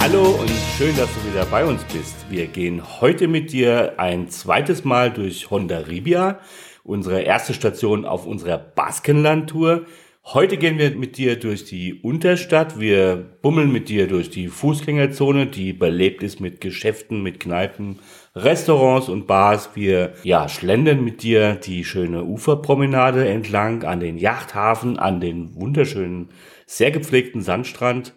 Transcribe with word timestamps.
Hallo 0.00 0.22
und 0.40 0.50
schön, 0.76 0.96
dass 0.96 1.08
du 1.12 1.30
wieder 1.30 1.44
bei 1.46 1.64
uns 1.64 1.82
bist. 1.92 2.30
Wir 2.30 2.46
gehen 2.46 3.00
heute 3.00 3.26
mit 3.26 3.52
dir 3.52 3.94
ein 3.98 4.28
zweites 4.28 4.84
Mal 4.84 5.10
durch 5.10 5.50
Honda 5.50 5.78
Ribia, 5.78 6.38
unsere 6.84 7.22
erste 7.22 7.52
Station 7.52 8.04
auf 8.04 8.24
unserer 8.24 8.58
Baskenland-Tour. 8.58 9.86
Heute 10.24 10.56
gehen 10.56 10.78
wir 10.78 10.90
mit 10.92 11.16
dir 11.16 11.38
durch 11.38 11.64
die 11.64 11.94
Unterstadt. 12.00 12.78
Wir 12.78 13.16
bummeln 13.42 13.72
mit 13.72 13.88
dir 13.88 14.06
durch 14.06 14.30
die 14.30 14.48
Fußgängerzone, 14.48 15.46
die 15.46 15.72
belebt 15.72 16.22
ist 16.22 16.38
mit 16.38 16.60
Geschäften, 16.60 17.22
mit 17.22 17.40
Kneipen, 17.40 17.98
Restaurants 18.36 19.08
und 19.08 19.26
Bars. 19.26 19.70
Wir 19.74 20.12
ja, 20.22 20.48
schlendern 20.48 21.02
mit 21.02 21.22
dir 21.22 21.54
die 21.54 21.84
schöne 21.84 22.24
Uferpromenade 22.24 23.28
entlang 23.28 23.82
an 23.82 24.00
den 24.00 24.16
Yachthafen, 24.16 24.98
an 24.98 25.20
den 25.20 25.54
wunderschönen, 25.54 26.28
sehr 26.66 26.92
gepflegten 26.92 27.42
Sandstrand. 27.42 28.14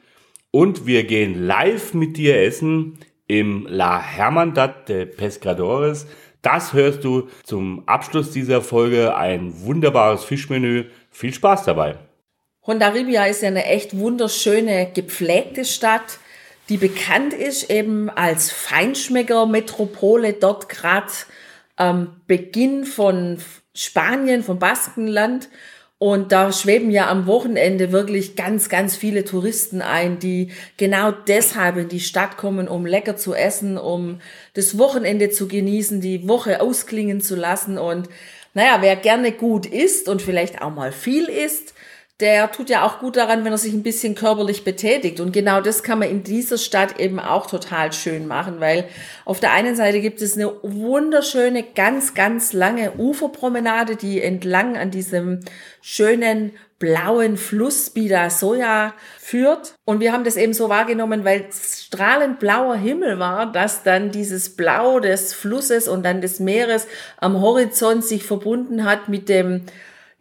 Und 0.52 0.86
wir 0.86 1.06
gehen 1.06 1.46
live 1.48 1.94
mit 1.94 2.18
dir 2.18 2.42
essen 2.42 3.00
im 3.28 3.66
La 3.70 4.02
Hermandad 4.02 4.90
de 4.90 5.06
Pescadores. 5.06 6.08
Das 6.42 6.74
hörst 6.74 7.06
du 7.06 7.30
zum 7.44 7.88
Abschluss 7.88 8.32
dieser 8.32 8.62
Folge. 8.62 9.16
Ein 9.16 9.64
wunderbares 9.64 10.26
Fischmenü. 10.26 10.86
Viel 11.10 11.34
Spaß 11.34 11.64
dabei. 11.64 11.98
Hondarribia 12.68 13.26
ist 13.26 13.42
ja 13.42 13.48
eine 13.48 13.66
echt 13.66 13.98
wunderschöne, 13.98 14.92
gepflegte 14.94 15.66
Stadt, 15.66 16.20
die 16.70 16.78
bekannt 16.78 17.34
ist 17.34 17.70
eben 17.70 18.10
als 18.10 18.52
Feinschmecker-Metropole. 18.52 20.34
Dort 20.34 20.70
gerade 20.70 21.12
ähm, 21.78 22.10
Beginn 22.28 22.86
von 22.86 23.38
Spanien, 23.74 24.44
vom 24.44 24.60
Baskenland. 24.60 25.50
Und 26.02 26.32
da 26.32 26.52
schweben 26.52 26.90
ja 26.90 27.12
am 27.12 27.28
Wochenende 27.28 27.92
wirklich 27.92 28.36
ganz, 28.36 28.70
ganz 28.70 28.96
viele 28.96 29.24
Touristen 29.24 29.84
ein, 29.84 30.18
die 30.18 30.50
genau 30.76 31.12
deshalb 31.12 31.78
in 31.78 31.90
die 31.90 32.00
Stadt 32.00 32.38
kommen, 32.38 32.68
um 32.68 32.88
lecker 32.88 33.18
zu 33.18 33.36
essen, 33.36 33.78
um 33.78 34.20
das 34.56 34.80
Wochenende 34.80 35.30
zu 35.30 35.48
genießen, 35.48 36.02
die 36.02 36.28
Woche 36.28 36.60
ausklingen 36.60 37.22
zu 37.22 37.36
lassen. 37.36 37.78
Und 37.78 38.10
naja, 38.56 38.80
wer 38.80 38.96
gerne 38.96 39.32
gut 39.32 39.68
isst 39.68 40.10
und 40.10 40.24
vielleicht 40.24 40.64
auch 40.64 40.72
mal 40.72 40.92
viel 40.92 41.26
isst, 41.26 41.76
der 42.22 42.52
tut 42.52 42.70
ja 42.70 42.86
auch 42.86 43.00
gut 43.00 43.18
daran, 43.18 43.44
wenn 43.44 43.52
er 43.52 43.58
sich 43.58 43.74
ein 43.74 43.84
bisschen 43.84 44.16
körperlich 44.16 44.64
betätigt. 44.64 45.20
Und 45.20 45.32
genau 45.32 45.60
das 45.60 45.84
kann 45.84 46.00
man 46.00 46.10
in 46.10 46.24
dieser 46.24 46.58
Stadt 46.58 47.00
eben 47.00 47.20
auch 47.20 47.48
total 47.48 47.92
schön 47.92 48.28
machen, 48.28 48.60
weil 48.60 48.86
auf 49.26 49.40
der 49.40 49.52
einen 49.52 49.76
Seite 49.76 50.00
gibt 50.00 50.22
es 50.22 50.38
eine 50.38 50.52
wunderschöne, 50.62 51.64
ganz, 51.64 52.14
ganz 52.14 52.54
lange 52.54 52.94
Uferpromenade, 52.98 53.96
die 53.96 54.22
entlang 54.22 54.78
an 54.78 54.92
diesem 54.92 55.40
schönen 55.82 56.52
blauen 56.78 57.38
Fluss 57.38 57.92
Bida 57.92 58.30
Soja 58.30 58.94
führt. 59.20 59.76
Und 59.86 60.00
wir 60.00 60.14
haben 60.14 60.24
das 60.24 60.36
eben 60.36 60.54
so 60.54 60.68
wahrgenommen, 60.68 61.24
weil 61.24 61.46
strahlend 61.52 62.40
blauer 62.40 62.76
Himmel 62.76 63.20
war, 63.20 63.52
dass 63.52 63.84
dann 63.84 64.12
dieses 64.12 64.56
Blau 64.56 65.00
des 65.00 65.34
Flusses 65.34 65.88
und 65.88 66.04
dann 66.04 66.22
des 66.22 66.40
Meeres 66.40 66.88
am 67.18 67.40
Horizont 67.40 68.04
sich 68.04 68.24
verbunden 68.24 68.84
hat 68.84 69.10
mit 69.10 69.30
dem 69.30 69.66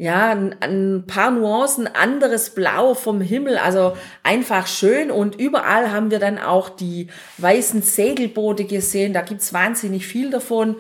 ja, 0.01 0.31
ein, 0.31 0.57
ein 0.61 1.05
paar 1.07 1.31
Nuancen 1.31 1.87
anderes 1.87 2.55
Blau 2.55 2.95
vom 2.95 3.21
Himmel, 3.21 3.59
also 3.59 3.99
einfach 4.23 4.67
schön. 4.67 5.11
Und 5.11 5.39
überall 5.39 5.93
haben 5.93 6.11
wir 6.11 6.19
dann 6.19 6.39
auch 6.39 6.71
die 6.71 7.09
weißen 7.37 7.83
Segelboote 7.83 8.65
gesehen, 8.65 9.13
da 9.13 9.21
gibt's 9.21 9.53
wahnsinnig 9.53 10.07
viel 10.07 10.31
davon, 10.31 10.77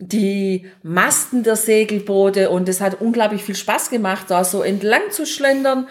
die 0.00 0.66
Masten 0.82 1.44
der 1.44 1.54
Segelboote. 1.54 2.50
Und 2.50 2.68
es 2.68 2.80
hat 2.80 3.00
unglaublich 3.00 3.44
viel 3.44 3.54
Spaß 3.54 3.88
gemacht, 3.88 4.26
da 4.30 4.42
so 4.42 4.62
entlang 4.62 5.12
zu 5.12 5.26
schlendern, 5.26 5.86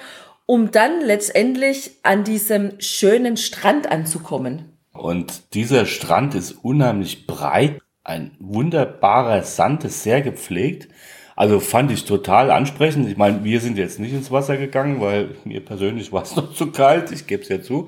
um 0.45 0.71
dann 0.71 0.99
letztendlich 0.99 1.91
an 2.03 2.25
diesem 2.25 2.73
schönen 2.79 3.37
Strand 3.37 3.89
anzukommen. 3.89 4.77
Und 4.91 5.53
dieser 5.53 5.85
Strand 5.85 6.35
ist 6.35 6.51
unheimlich 6.51 7.25
breit, 7.25 7.79
ein 8.03 8.35
wunderbarer 8.39 9.43
Sand, 9.43 9.85
ist 9.85 10.03
sehr 10.03 10.21
gepflegt. 10.21 10.89
Also 11.35 11.59
fand 11.59 11.91
ich 11.91 12.05
total 12.05 12.49
ansprechend. 12.49 13.09
Ich 13.09 13.17
meine, 13.17 13.43
wir 13.43 13.59
sind 13.59 13.77
jetzt 13.77 13.99
nicht 13.99 14.13
ins 14.13 14.31
Wasser 14.31 14.57
gegangen, 14.57 15.01
weil 15.01 15.35
mir 15.43 15.63
persönlich 15.63 16.11
war 16.13 16.23
es 16.23 16.35
noch 16.35 16.53
zu 16.53 16.71
kalt, 16.71 17.11
ich 17.11 17.27
gebe 17.27 17.43
es 17.43 17.49
ja 17.49 17.61
zu. 17.61 17.87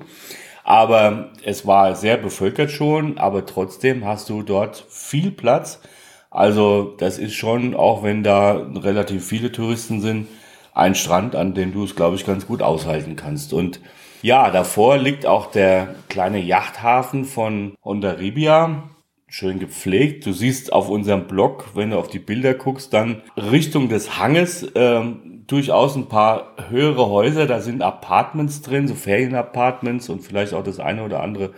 Aber 0.64 1.30
es 1.44 1.66
war 1.66 1.96
sehr 1.96 2.18
bevölkert 2.18 2.70
schon, 2.70 3.16
aber 3.16 3.46
trotzdem 3.46 4.04
hast 4.04 4.28
du 4.28 4.42
dort 4.42 4.84
viel 4.90 5.30
Platz. 5.30 5.80
Also 6.30 6.94
das 6.98 7.16
ist 7.16 7.34
schon, 7.34 7.74
auch 7.74 8.02
wenn 8.02 8.22
da 8.22 8.52
relativ 8.74 9.26
viele 9.26 9.50
Touristen 9.50 10.02
sind, 10.02 10.28
ein 10.74 10.94
Strand, 10.94 11.34
an 11.34 11.54
dem 11.54 11.72
du 11.72 11.84
es, 11.84 11.96
glaube 11.96 12.16
ich, 12.16 12.26
ganz 12.26 12.46
gut 12.46 12.60
aushalten 12.60 13.16
kannst. 13.16 13.54
Und 13.54 13.80
ja, 14.20 14.50
davor 14.50 14.98
liegt 14.98 15.24
auch 15.24 15.50
der 15.50 15.94
kleine 16.10 16.38
Yachthafen 16.38 17.24
von 17.24 17.74
Hondarribia 17.82 18.90
schön 19.28 19.58
gepflegt. 19.58 20.26
Du 20.26 20.32
siehst 20.32 20.72
auf 20.72 20.88
unserem 20.88 21.26
Blog, 21.26 21.70
wenn 21.74 21.90
du 21.90 21.98
auf 21.98 22.08
die 22.08 22.18
Bilder 22.18 22.54
guckst, 22.54 22.92
dann 22.94 23.22
Richtung 23.36 23.88
des 23.88 24.18
Hanges 24.18 24.66
ähm, 24.74 25.44
durchaus 25.46 25.96
ein 25.96 26.08
paar 26.08 26.54
höhere 26.68 27.08
Häuser. 27.08 27.46
Da 27.46 27.60
sind 27.60 27.82
Apartments 27.82 28.62
drin, 28.62 28.88
so 28.88 28.94
Ferienapartments 28.94 30.08
und 30.08 30.22
vielleicht 30.22 30.54
auch 30.54 30.64
das 30.64 30.80
eine 30.80 31.04
oder 31.04 31.22
andere 31.22 31.52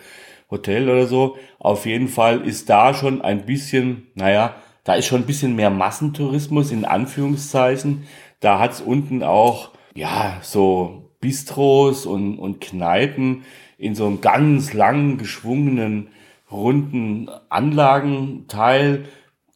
Hotel 0.51 0.89
oder 0.89 1.07
so. 1.07 1.37
Auf 1.61 1.87
jeden 1.87 2.09
Fall 2.09 2.41
ist 2.41 2.69
da 2.69 2.93
schon 2.93 3.23
ein 3.23 3.47
bisschen, 3.47 4.09
naja, 4.15 4.55
da 4.83 4.95
ist 4.95 5.07
schon 5.07 5.23
ein 5.23 5.27
bisschen 5.27 5.55
mehr 5.55 5.71
Massentourismus 5.71 6.73
in 6.73 6.85
Anführungszeichen. 6.85 8.05
Da 8.41 8.59
hat's 8.59 8.81
unten 8.81 9.23
auch, 9.23 9.71
ja, 9.95 10.39
so 10.43 11.13
Bistros 11.21 12.05
und, 12.07 12.39
und 12.39 12.61
Kneipen 12.61 13.45
in 13.79 13.95
so 13.95 14.07
einem 14.07 14.21
ganz 14.21 14.73
langen, 14.73 15.19
geschwungenen 15.19 16.09
runden 16.51 17.29
Anlagenteil. 17.49 19.07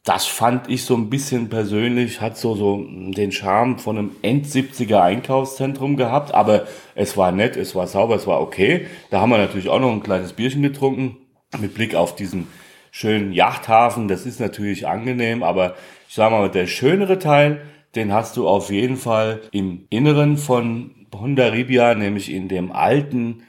Das 0.03 0.27
fand 0.27 0.69
ich 0.69 0.83
so 0.85 0.95
ein 0.95 1.09
bisschen 1.09 1.49
persönlich, 1.49 2.21
hat 2.21 2.37
so, 2.37 2.53
so 2.55 2.85
den 2.87 3.31
Charme 3.31 3.79
von 3.79 3.97
einem 3.97 4.11
End-70er 4.21 5.01
Einkaufszentrum 5.01 5.97
gehabt, 5.97 6.33
aber 6.33 6.67
es 6.93 7.17
war 7.17 7.31
nett, 7.31 7.57
es 7.57 7.73
war 7.73 7.87
sauber, 7.87 8.15
es 8.15 8.27
war 8.27 8.39
okay. 8.39 8.85
Da 9.09 9.19
haben 9.19 9.31
wir 9.31 9.39
natürlich 9.39 9.69
auch 9.69 9.79
noch 9.79 9.91
ein 9.91 10.03
kleines 10.03 10.33
Bierchen 10.33 10.61
getrunken, 10.61 11.17
mit 11.59 11.73
Blick 11.73 11.95
auf 11.95 12.15
diesen 12.15 12.47
schönen 12.91 13.33
Yachthafen. 13.33 14.07
Das 14.07 14.27
ist 14.27 14.39
natürlich 14.39 14.87
angenehm, 14.87 15.41
aber 15.41 15.75
ich 16.07 16.13
sag 16.13 16.29
mal, 16.29 16.51
der 16.51 16.67
schönere 16.67 17.17
Teil, 17.17 17.61
den 17.95 18.13
hast 18.13 18.37
du 18.37 18.47
auf 18.47 18.69
jeden 18.69 18.97
Fall 18.97 19.41
im 19.51 19.87
Inneren 19.89 20.37
von 20.37 20.91
Honda 21.13 21.47
Ribia, 21.47 21.95
nämlich 21.95 22.31
in 22.31 22.47
dem 22.47 22.71
alten 22.71 23.43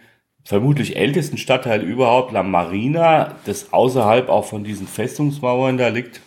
vermutlich 0.46 0.96
ältesten 0.96 1.38
Stadtteil 1.38 1.82
überhaupt, 1.82 2.32
La 2.32 2.44
Marina, 2.44 3.34
das 3.44 3.72
außerhalb 3.72 4.28
auch 4.28 4.44
von 4.44 4.62
diesen 4.62 4.86
Festungsmauern 4.86 5.76
da 5.76 5.88
liegt. 5.88 6.20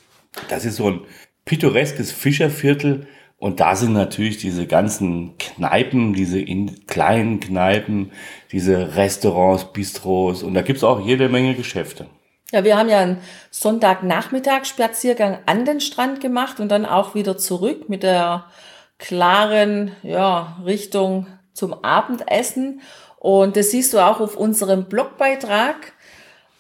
Das 0.50 0.66
ist 0.66 0.75
so 0.75 0.91
ein 0.91 1.02
pittoreskes 1.46 2.12
Fischerviertel 2.12 3.07
und 3.38 3.62
da 3.62 3.75
sind 3.78 3.94
natürlich 3.94 4.38
diese 4.38 4.68
ganzen 4.68 5.38
Kneipen, 5.38 6.13
diese 6.13 6.44
kleinen 6.85 7.40
Kneipen, 7.40 8.12
diese 8.52 8.97
Restaurants, 8.97 9.72
Bistros 9.72 10.44
und 10.44 10.53
da 10.53 10.62
gibt's 10.62 10.84
auch 10.84 11.06
jede 11.06 11.30
Menge 11.30 11.56
Geschäfte. 11.56 12.07
Ja, 12.51 12.63
wir 12.66 12.78
haben 12.78 12.90
ja 12.90 13.00
einen 13.00 13.22
Sonntagnachmittagsspaziergang 13.51 15.38
an 15.46 15.63
den 15.63 15.80
Strand 15.80 16.19
gemacht 16.19 16.60
und 16.60 16.69
dann 16.69 16.86
auch 16.86 17.15
wieder 17.15 17.38
zurück 17.38 17.88
mit 17.88 18.04
der 18.04 18.45
klaren 18.98 19.92
ja, 20.04 20.57
Richtung 20.65 21.27
zum 21.54 21.74
Abendessen. 21.74 22.81
Und 23.19 23.57
das 23.57 23.71
siehst 23.71 23.94
du 23.94 24.00
auch 24.00 24.21
auf 24.21 24.38
unserem 24.38 24.86
Blogbeitrag. 24.86 25.94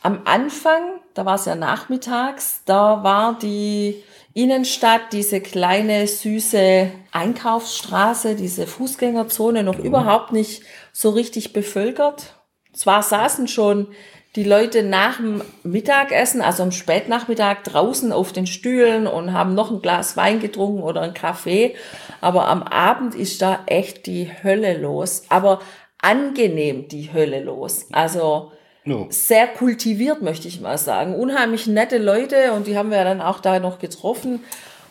Am 0.01 0.21
Anfang, 0.25 0.81
da 1.13 1.25
war 1.25 1.35
es 1.35 1.45
ja 1.45 1.55
nachmittags, 1.55 2.61
da 2.65 3.03
war 3.03 3.37
die 3.39 4.03
Innenstadt, 4.33 5.11
diese 5.11 5.41
kleine 5.41 6.05
süße 6.05 6.91
Einkaufsstraße, 7.11 8.35
diese 8.35 8.67
Fußgängerzone 8.67 9.63
noch 9.63 9.79
überhaupt 9.79 10.31
nicht 10.31 10.63
so 10.93 11.09
richtig 11.09 11.53
bevölkert. 11.53 12.35
Zwar 12.73 13.03
saßen 13.03 13.47
schon 13.47 13.87
die 14.35 14.43
Leute 14.43 14.83
nach 14.83 15.17
dem 15.17 15.41
Mittagessen, 15.63 16.41
also 16.41 16.63
am 16.63 16.71
Spätnachmittag 16.71 17.63
draußen 17.63 18.11
auf 18.11 18.31
den 18.31 18.47
Stühlen 18.47 19.07
und 19.07 19.33
haben 19.33 19.55
noch 19.55 19.71
ein 19.71 19.81
Glas 19.81 20.15
Wein 20.15 20.39
getrunken 20.39 20.83
oder 20.83 21.01
einen 21.01 21.13
Kaffee, 21.15 21.75
aber 22.21 22.47
am 22.47 22.63
Abend 22.63 23.15
ist 23.15 23.41
da 23.41 23.59
echt 23.65 24.05
die 24.05 24.29
Hölle 24.43 24.77
los. 24.77 25.23
Aber 25.29 25.59
angenehm 26.01 26.87
die 26.87 27.13
Hölle 27.13 27.43
los. 27.43 27.87
Also 27.91 28.51
no. 28.85 29.07
sehr 29.09 29.47
kultiviert, 29.47 30.21
möchte 30.21 30.47
ich 30.47 30.61
mal 30.61 30.77
sagen. 30.77 31.15
Unheimlich 31.15 31.67
nette 31.67 31.97
Leute 31.97 32.53
und 32.53 32.67
die 32.67 32.77
haben 32.77 32.89
wir 32.89 32.97
ja 32.97 33.03
dann 33.03 33.21
auch 33.21 33.39
da 33.39 33.59
noch 33.59 33.79
getroffen. 33.79 34.41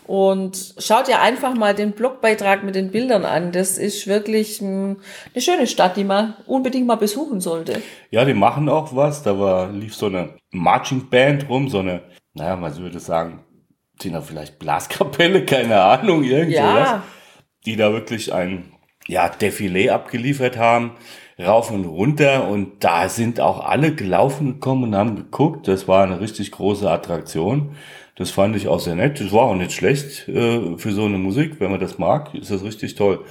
Und 0.09 0.75
schaut 0.79 1.07
ihr 1.09 1.21
einfach 1.21 1.55
mal 1.55 1.75
den 1.75 1.93
Blogbeitrag 1.93 2.65
mit 2.65 2.75
den 2.75 2.91
Bildern 2.91 3.27
an. 3.27 3.53
Das 3.53 3.77
ist 3.77 4.07
wirklich 4.07 4.63
eine 4.63 4.97
schöne 5.37 5.67
Stadt, 5.67 5.99
die 5.99 6.05
man 6.05 6.33
unbedingt 6.47 6.87
mal 6.87 6.95
besuchen 6.95 7.43
sollte. 7.43 7.83
Ja, 8.11 8.25
die 8.25 8.33
machen 8.33 8.71
auch 8.71 8.97
was. 8.97 9.23
Da 9.23 9.39
war, 9.39 9.71
lief 9.71 9.95
so 9.95 10.07
eine 10.07 10.31
Marching 10.51 11.11
Band 11.11 11.51
rum, 11.51 11.69
so 11.69 11.81
eine, 11.81 12.01
naja, 12.33 12.57
man 12.57 12.75
würde 12.79 13.01
sagen, 13.01 13.45
sind 14.01 14.15
da 14.15 14.23
vielleicht 14.23 14.59
Blaskapelle, 14.59 15.45
keine 15.47 15.79
Ahnung, 15.79 16.25
irgend 16.25 16.55
ja. 16.55 17.03
Die 17.67 17.77
da 17.77 17.93
wirklich 17.93 18.33
ein, 18.33 18.73
ja, 19.09 19.27
Defilé 19.29 19.91
abgeliefert 19.91 20.57
haben, 20.57 20.93
rauf 21.39 21.73
und 21.73 21.85
runter. 21.87 22.47
Und 22.49 22.85
da 22.85 23.09
sind 23.09 23.41
auch 23.41 23.65
alle 23.65 23.95
gelaufen 23.95 24.55
gekommen 24.55 24.85
und 24.85 24.95
haben 24.95 25.17
geguckt. 25.17 25.67
Das 25.67 25.89
war 25.89 26.05
eine 26.05 26.21
richtig 26.21 26.53
große 26.53 26.89
Attraktion. 26.89 27.71
Das 28.15 28.31
fand 28.31 28.55
ich 28.55 28.69
auch 28.69 28.81
sehr 28.81 28.95
nett. 28.95 29.19
Das 29.21 29.33
war 29.33 29.45
auch 29.45 29.55
nicht 29.55 29.73
schlecht 29.73 30.29
äh, 30.29 30.77
für 30.77 30.93
so 30.93 31.07
eine 31.07 31.19
Musik. 31.19 31.59
Wenn 31.59 31.71
man 31.71 31.81
das 31.81 31.99
mag, 31.99 32.35
ist 32.35 32.51
das 32.51 32.63
richtig 32.63 32.95
toll. 32.95 33.25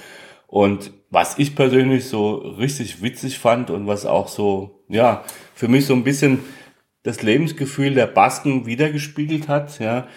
Und 0.47 0.91
was 1.09 1.38
ich 1.38 1.56
persönlich 1.56 2.06
so 2.06 2.35
richtig 2.35 3.01
witzig 3.01 3.38
fand 3.38 3.69
und 3.69 3.85
was 3.85 4.06
auch 4.06 4.27
so, 4.30 4.83
ja, 4.89 5.23
für 5.53 5.68
mich 5.68 5.85
so 5.85 5.94
ein 5.94 6.03
bisschen 6.03 6.39
das 7.03 7.21
Lebensgefühl 7.21 7.94
der 7.94 8.07
Basken 8.07 8.65
wiedergespiegelt 8.65 9.47
hat, 9.47 9.80
ja. 9.80 10.07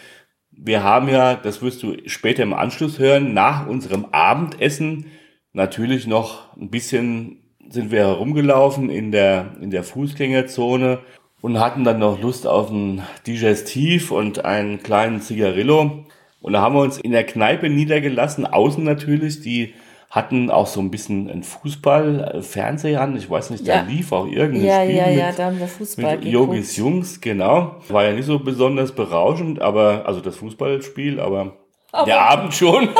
Wir 0.63 0.83
haben 0.83 1.09
ja, 1.09 1.37
das 1.37 1.63
wirst 1.63 1.83
du 1.83 1.97
später 2.07 2.43
im 2.43 2.53
Anschluss 2.53 2.99
hören, 2.99 3.33
nach 3.33 3.67
unserem 3.67 4.07
Abendessen 4.13 5.07
natürlich 5.53 6.07
noch 6.07 6.57
ein 6.57 6.71
bisschen 6.71 7.41
sind 7.71 7.93
wir 7.93 8.01
herumgelaufen 8.01 8.91
in 8.91 9.13
der, 9.13 9.53
in 9.61 9.71
der 9.71 9.85
Fußgängerzone 9.85 10.99
und 11.41 11.61
hatten 11.61 11.85
dann 11.85 12.01
noch 12.01 12.21
Lust 12.21 12.47
auf 12.47 12.71
ein 12.71 13.03
Digestiv 13.27 14.11
und 14.11 14.45
einen 14.45 14.83
kleinen 14.83 15.21
Zigarillo. 15.21 16.05
Und 16.43 16.53
da 16.53 16.61
haben 16.61 16.75
wir 16.75 16.83
uns 16.83 16.99
in 16.99 17.13
der 17.13 17.25
Kneipe 17.25 17.71
niedergelassen, 17.71 18.45
außen 18.47 18.83
natürlich, 18.83 19.41
die 19.41 19.75
hatten 20.11 20.51
auch 20.51 20.67
so 20.67 20.81
ein 20.81 20.91
bisschen 20.91 21.31
ein 21.31 21.45
Fußball-Fernseher 21.45 23.01
an. 23.01 23.17
Ich 23.17 23.31
weiß 23.31 23.51
nicht, 23.51 23.69
da 23.69 23.83
lief 23.83 24.11
auch 24.11 24.27
irgendein 24.27 24.65
ja, 24.67 24.83
Spiel 24.83 24.97
ja, 24.97 25.07
mit, 25.07 25.19
ja, 25.19 25.33
da 25.33 25.45
haben 25.47 25.61
wir 25.61 25.69
Fußball 25.69 26.17
mit 26.17 26.25
Yogis 26.25 26.77
Jungs, 26.77 27.21
genau. 27.21 27.77
War 27.89 28.05
ja 28.05 28.13
nicht 28.13 28.27
so 28.27 28.41
besonders 28.41 28.93
berauschend, 28.93 29.63
aber, 29.63 30.03
also 30.07 30.21
das 30.21 30.35
Fußballspiel, 30.37 31.21
aber, 31.21 31.53
aber 31.93 32.07
der 32.07 32.21
Abend 32.21 32.55
schon. 32.55 32.89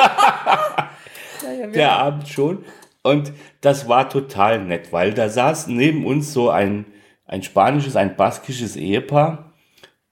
der 1.75 1.93
Abend 1.93 2.29
schon. 2.29 2.65
Und 3.03 3.33
das 3.61 3.89
war 3.89 4.09
total 4.09 4.63
nett, 4.65 4.93
weil 4.93 5.15
da 5.15 5.29
saß 5.29 5.69
neben 5.69 6.05
uns 6.05 6.33
so 6.33 6.51
ein 6.51 6.87
ein 7.31 7.45
spanisches, 7.45 7.95
ein 7.95 8.17
baskisches 8.17 8.77
Ehepaar. 8.77 9.55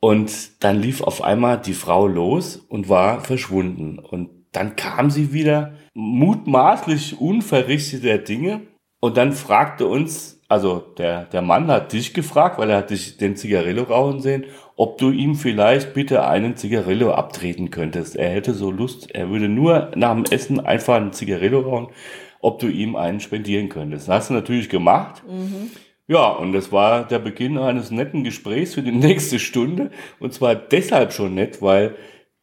Und 0.01 0.63
dann 0.63 0.81
lief 0.81 1.01
auf 1.01 1.23
einmal 1.23 1.59
die 1.61 1.75
Frau 1.75 2.07
los 2.07 2.57
und 2.57 2.89
war 2.89 3.21
verschwunden. 3.21 3.99
Und 3.99 4.31
dann 4.53 4.77
kam 4.77 5.11
sie 5.11 5.33
wieder 5.33 5.75
mutmaßlich 5.95 7.21
unverrichteter 7.21 8.19
Dinge. 8.19 8.61
Und 9.01 9.17
dann 9.17 9.33
fragte 9.33 9.87
uns, 9.87 10.41
also 10.49 10.79
der, 10.79 11.25
der 11.25 11.43
Mann 11.43 11.67
hat 11.67 11.93
dich 11.93 12.15
gefragt, 12.15 12.59
weil 12.59 12.71
er 12.71 12.79
hat 12.79 12.91
dich 12.91 13.17
den 13.17 13.35
Zigarillo 13.35 13.83
rauchen 13.83 14.21
sehen, 14.21 14.45
ob 14.79 14.97
du 14.97 15.11
ihm 15.11 15.35
vielleicht 15.35 15.93
bitte 15.93 16.25
einen 16.25 16.57
Zigarillo 16.57 17.11
abtreten 17.11 17.71
könntest. 17.71 18.15
Er 18.15 18.31
hätte 18.31 18.55
so 18.55 18.71
Lust, 18.71 19.11
er 19.13 19.29
würde 19.29 19.49
nur 19.49 19.91
nach 19.97 20.15
dem 20.15 20.25
Essen 20.31 20.61
einfach 20.61 20.95
einen 20.95 21.13
Zigarillo 21.13 21.61
rauchen, 21.61 21.89
ob 22.41 22.61
du 22.61 22.69
ihm 22.69 22.95
einen 22.95 23.19
spendieren 23.19 23.69
könntest. 23.69 24.07
Das 24.07 24.15
hast 24.15 24.31
du 24.31 24.35
natürlich 24.35 24.69
gemacht. 24.69 25.25
Mhm. 25.29 25.73
Ja, 26.07 26.29
und 26.29 26.53
das 26.53 26.71
war 26.71 27.09
der 27.09 27.19
Beginn 27.19 27.59
eines 27.59 27.91
netten 27.91 28.23
Gesprächs 28.23 28.75
für 28.75 28.83
die 28.83 28.93
nächste 28.93 29.41
Stunde. 29.41 29.91
Und 30.21 30.33
zwar 30.33 30.55
deshalb 30.55 31.13
schon 31.13 31.35
nett, 31.35 31.61
weil 31.61 31.97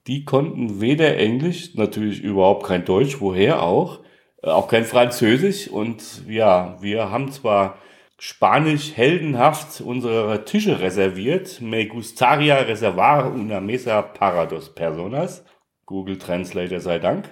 die 0.06 0.26
konnten 0.26 0.82
weder 0.82 1.18
Englisch, 1.18 1.74
natürlich 1.76 2.22
überhaupt 2.22 2.66
kein 2.66 2.84
Deutsch, 2.84 3.22
woher 3.22 3.64
auch, 3.64 4.02
äh, 4.44 4.50
auch 4.50 4.68
kein 4.68 4.84
Französisch. 4.84 5.70
Und 5.70 6.28
ja, 6.28 6.78
wir 6.82 7.10
haben 7.12 7.32
zwar 7.32 7.78
Spanisch 8.28 8.98
heldenhaft 8.98 9.82
unsere 9.82 10.46
Tische 10.46 10.80
reserviert, 10.80 11.62
me 11.62 11.86
gustaría 11.86 12.56
reservar 12.56 13.32
una 13.32 13.62
mesa 13.62 14.02
para 14.02 14.48
dos 14.48 14.74
personas. 14.74 15.44
Google 15.86 16.18
Translator 16.18 16.80
sei 16.80 16.98
Dank. 16.98 17.30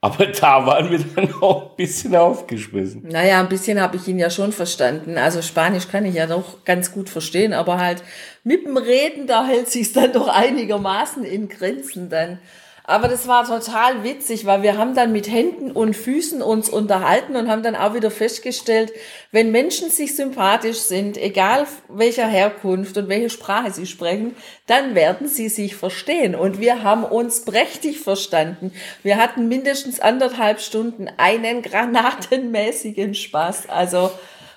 Aber 0.00 0.24
da 0.24 0.64
waren 0.64 0.90
wir 0.90 1.00
dann 1.00 1.34
auch 1.42 1.72
ein 1.72 1.76
bisschen 1.76 2.16
aufgeschmissen. 2.16 3.02
Naja, 3.06 3.40
ein 3.40 3.50
bisschen 3.50 3.78
habe 3.78 3.96
ich 3.96 4.08
ihn 4.08 4.18
ja 4.18 4.30
schon 4.30 4.52
verstanden. 4.52 5.18
Also 5.18 5.42
Spanisch 5.42 5.88
kann 5.88 6.06
ich 6.06 6.14
ja 6.14 6.26
doch 6.26 6.64
ganz 6.64 6.92
gut 6.92 7.10
verstehen, 7.10 7.52
aber 7.52 7.78
halt 7.78 8.02
mit 8.42 8.64
dem 8.64 8.78
Reden, 8.78 9.26
da 9.26 9.44
hält 9.44 9.68
sich's 9.68 9.92
dann 9.92 10.14
doch 10.14 10.28
einigermaßen 10.28 11.24
in 11.24 11.50
Grenzen 11.50 12.08
dann. 12.08 12.38
Aber 12.84 13.06
das 13.06 13.28
war 13.28 13.46
total 13.46 14.02
witzig, 14.02 14.44
weil 14.44 14.62
wir 14.62 14.76
haben 14.76 14.94
dann 14.94 15.12
mit 15.12 15.30
Händen 15.30 15.70
und 15.70 15.94
Füßen 15.94 16.42
uns 16.42 16.68
unterhalten 16.68 17.36
und 17.36 17.48
haben 17.48 17.62
dann 17.62 17.76
auch 17.76 17.94
wieder 17.94 18.10
festgestellt, 18.10 18.92
wenn 19.30 19.52
Menschen 19.52 19.88
sich 19.88 20.16
sympathisch 20.16 20.78
sind, 20.78 21.16
egal 21.16 21.66
welcher 21.88 22.26
Herkunft 22.26 22.96
und 22.96 23.08
welche 23.08 23.30
Sprache 23.30 23.70
sie 23.70 23.86
sprechen, 23.86 24.34
dann 24.66 24.96
werden 24.96 25.28
sie 25.28 25.48
sich 25.48 25.76
verstehen. 25.76 26.34
Und 26.34 26.60
wir 26.60 26.82
haben 26.82 27.04
uns 27.04 27.44
prächtig 27.44 28.00
verstanden. 28.00 28.72
Wir 29.04 29.16
hatten 29.16 29.46
mindestens 29.46 30.00
anderthalb 30.00 30.60
Stunden 30.60 31.08
einen 31.18 31.62
granatenmäßigen 31.62 33.14
Spaß. 33.14 33.68
Also 33.68 34.10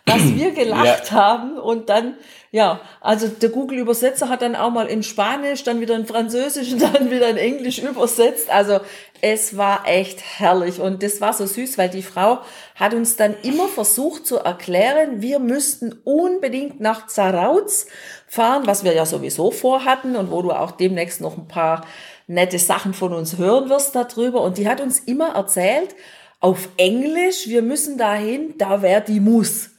was 0.06 0.36
wir 0.36 0.52
gelacht 0.56 1.12
ja. 1.12 1.16
haben 1.16 1.58
und 1.58 1.90
dann 1.90 2.16
ja, 2.56 2.80
also 3.02 3.28
der 3.28 3.50
Google-Übersetzer 3.50 4.30
hat 4.30 4.42
dann 4.42 4.56
auch 4.56 4.72
mal 4.72 4.88
in 4.88 5.04
Spanisch, 5.04 5.66
dann 5.66 5.82
wieder 5.82 5.94
in 5.94 6.06
Französisch 6.06 6.72
und 6.72 6.82
dann 6.82 7.12
wieder 7.12 7.28
in 7.30 7.36
Englisch 7.36 7.80
übersetzt. 7.80 8.50
Also 8.50 8.80
es 9.20 9.58
war 9.58 9.86
echt 9.86 10.22
herrlich 10.22 10.80
und 10.80 11.04
das 11.04 11.20
war 11.20 11.34
so 11.34 11.46
süß, 11.46 11.78
weil 11.78 11.90
die 11.90 12.02
Frau 12.02 12.40
hat 12.76 12.94
uns 12.94 13.18
dann 13.18 13.36
immer 13.44 13.68
versucht 13.68 14.26
zu 14.26 14.38
erklären, 14.38 15.22
wir 15.22 15.40
müssten 15.40 16.00
unbedingt 16.06 16.80
nach 16.80 17.08
Zarauz 17.08 17.88
fahren, 18.26 18.66
was 18.66 18.86
wir 18.86 18.94
ja 18.94 19.06
sowieso 19.06 19.52
vorhatten 19.52 20.16
und 20.16 20.32
wo 20.32 20.42
du 20.42 20.54
auch 20.54 20.72
demnächst 20.72 21.20
noch 21.20 21.38
ein 21.38 21.50
paar 21.50 21.86
nette 22.26 22.58
Sachen 22.58 22.94
von 22.94 23.12
uns 23.12 23.38
hören 23.38 23.70
wirst 23.70 23.98
darüber. 23.98 24.40
Und 24.40 24.58
die 24.58 24.70
hat 24.70 24.80
uns 24.80 25.00
immer 25.00 25.36
erzählt, 25.36 25.94
auf 26.40 26.70
Englisch, 26.78 27.50
wir 27.50 27.62
müssen 27.62 27.98
dahin, 27.98 28.54
da 28.58 28.82
wäre 28.82 29.02
die 29.02 29.20
Muss 29.20 29.75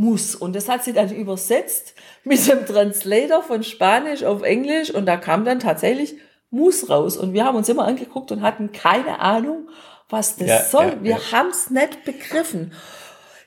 muss. 0.00 0.34
Und 0.34 0.56
das 0.56 0.68
hat 0.68 0.82
sie 0.82 0.94
dann 0.94 1.14
übersetzt 1.14 1.94
mit 2.24 2.46
dem 2.48 2.64
Translator 2.64 3.42
von 3.42 3.62
Spanisch 3.62 4.24
auf 4.24 4.42
Englisch 4.42 4.90
und 4.90 5.06
da 5.06 5.16
kam 5.16 5.44
dann 5.44 5.60
tatsächlich 5.60 6.16
muss 6.50 6.88
raus. 6.88 7.16
Und 7.16 7.34
wir 7.34 7.44
haben 7.44 7.56
uns 7.56 7.68
immer 7.68 7.86
angeguckt 7.86 8.32
und 8.32 8.42
hatten 8.42 8.72
keine 8.72 9.20
Ahnung, 9.20 9.68
was 10.08 10.36
das 10.36 10.48
ja, 10.48 10.62
soll. 10.62 10.86
Ja, 10.86 11.02
wir 11.02 11.10
ja. 11.10 11.32
haben 11.32 11.50
es 11.50 11.70
nicht 11.70 12.04
begriffen. 12.04 12.72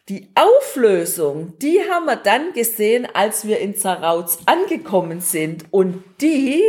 Die 0.09 0.29
Auflösung, 0.35 1.53
die 1.59 1.79
haben 1.89 2.05
wir 2.05 2.17
dann 2.17 2.53
gesehen, 2.53 3.07
als 3.13 3.47
wir 3.47 3.59
in 3.59 3.75
Zarauz 3.75 4.39
angekommen 4.45 5.21
sind. 5.21 5.65
Und 5.71 6.03
die, 6.21 6.61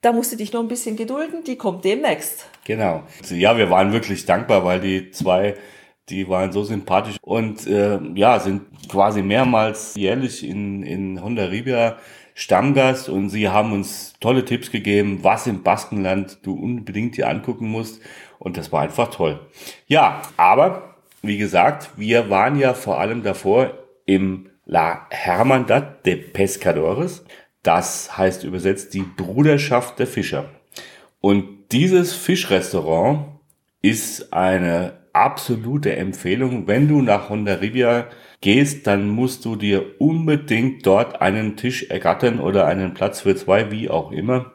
da 0.00 0.12
musst 0.12 0.32
du 0.32 0.36
dich 0.36 0.52
noch 0.52 0.60
ein 0.60 0.68
bisschen 0.68 0.96
gedulden, 0.96 1.44
die 1.44 1.56
kommt 1.56 1.84
demnächst. 1.84 2.46
Genau. 2.64 3.02
Ja, 3.30 3.56
wir 3.56 3.68
waren 3.68 3.92
wirklich 3.92 4.26
dankbar, 4.26 4.64
weil 4.64 4.80
die 4.80 5.10
zwei 5.10 5.54
die 6.10 6.28
waren 6.28 6.52
so 6.52 6.64
sympathisch 6.64 7.16
und 7.22 7.66
äh, 7.66 7.98
ja, 8.14 8.40
sind 8.40 8.62
quasi 8.88 9.22
mehrmals 9.22 9.94
jährlich 9.94 10.46
in, 10.46 10.82
in 10.82 11.22
Hondarribia 11.22 11.96
Stammgast 12.34 13.08
und 13.08 13.30
sie 13.30 13.48
haben 13.48 13.72
uns 13.72 14.14
tolle 14.20 14.44
Tipps 14.44 14.70
gegeben, 14.70 15.20
was 15.22 15.48
im 15.48 15.64
Baskenland 15.64 16.38
du 16.42 16.54
unbedingt 16.54 17.16
dir 17.16 17.28
angucken 17.28 17.68
musst. 17.68 18.00
Und 18.38 18.56
das 18.56 18.70
war 18.70 18.82
einfach 18.82 19.10
toll. 19.10 19.40
Ja, 19.88 20.22
aber 20.36 20.94
wie 21.20 21.36
gesagt, 21.36 21.90
wir 21.96 22.30
waren 22.30 22.56
ja 22.56 22.74
vor 22.74 23.00
allem 23.00 23.24
davor 23.24 23.72
im 24.06 24.50
La 24.64 25.08
Hermandad 25.10 26.06
de 26.06 26.14
Pescadores. 26.14 27.24
Das 27.64 28.16
heißt 28.16 28.44
übersetzt 28.44 28.94
die 28.94 29.02
Bruderschaft 29.02 29.98
der 29.98 30.06
Fischer. 30.06 30.48
Und 31.20 31.72
dieses 31.72 32.14
Fischrestaurant 32.14 33.40
ist 33.82 34.32
eine 34.32 34.92
absolute 35.18 35.96
Empfehlung. 35.96 36.66
Wenn 36.66 36.88
du 36.88 37.02
nach 37.02 37.28
Hondarribia 37.28 38.06
gehst, 38.40 38.86
dann 38.86 39.08
musst 39.08 39.44
du 39.44 39.56
dir 39.56 40.00
unbedingt 40.00 40.86
dort 40.86 41.20
einen 41.20 41.56
Tisch 41.56 41.90
ergattern 41.90 42.40
oder 42.40 42.66
einen 42.66 42.94
Platz 42.94 43.20
für 43.20 43.34
zwei, 43.34 43.70
wie 43.70 43.90
auch 43.90 44.12
immer. 44.12 44.52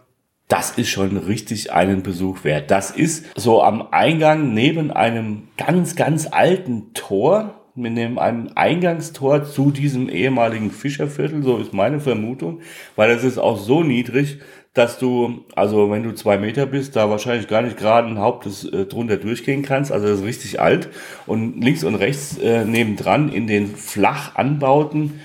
Das 0.48 0.78
ist 0.78 0.90
schon 0.90 1.18
richtig 1.18 1.74
einen 1.74 2.04
Besuch 2.04 2.44
wert. 2.44 2.70
Das 2.72 2.92
ist 2.92 3.26
so 3.36 3.64
am 3.64 3.88
Eingang 3.92 4.54
neben 4.54 4.92
einem 4.92 5.48
ganz, 5.58 5.96
ganz 5.96 6.28
alten 6.32 6.94
Tor, 6.94 7.60
mit 7.76 7.98
einem 7.98 8.50
Eingangstor 8.54 9.46
zu 9.46 9.72
diesem 9.72 10.08
ehemaligen 10.08 10.70
Fischerviertel, 10.70 11.42
so 11.42 11.58
ist 11.58 11.74
meine 11.74 12.00
Vermutung, 12.00 12.62
weil 12.96 13.10
es 13.10 13.24
ist 13.24 13.40
auch 13.40 13.58
so 13.58 13.82
niedrig, 13.82 14.40
dass 14.74 14.98
du, 14.98 15.46
also 15.56 15.92
wenn 15.92 16.04
du 16.04 16.14
zwei 16.14 16.38
Meter 16.38 16.66
bist, 16.66 16.96
da 16.96 17.10
wahrscheinlich 17.10 17.48
gar 17.48 17.62
nicht 17.62 17.78
gerade 17.78 18.08
ein 18.08 18.20
Hauptes 18.20 18.66
äh, 18.66 18.86
drunter 18.86 19.18
durchgehen 19.18 19.64
kannst. 19.64 19.92
Also 19.92 20.08
das 20.08 20.20
ist 20.20 20.26
richtig 20.26 20.60
alt. 20.60 20.90
Und 21.28 21.64
links 21.64 21.84
und 21.84 21.96
rechts 21.96 22.38
äh, 22.40 22.66
nebendran 22.66 23.30
in 23.30 23.48
den 23.48 23.76
Flachanbauten 23.76 25.20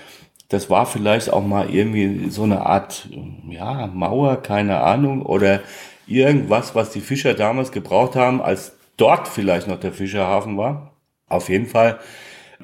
das 0.48 0.70
war 0.70 0.86
vielleicht 0.86 1.30
auch 1.30 1.44
mal 1.44 1.70
irgendwie 1.70 2.30
so 2.30 2.42
eine 2.42 2.64
Art, 2.64 3.08
ja, 3.48 3.86
Mauer, 3.86 4.42
keine 4.42 4.80
Ahnung, 4.80 5.22
oder 5.22 5.60
irgendwas, 6.06 6.74
was 6.74 6.90
die 6.90 7.02
Fischer 7.02 7.34
damals 7.34 7.70
gebraucht 7.70 8.16
haben, 8.16 8.40
als 8.40 8.72
dort 8.96 9.28
vielleicht 9.28 9.68
noch 9.68 9.78
der 9.78 9.92
Fischerhafen 9.92 10.56
war. 10.56 10.92
Auf 11.28 11.50
jeden 11.50 11.66
Fall 11.66 11.98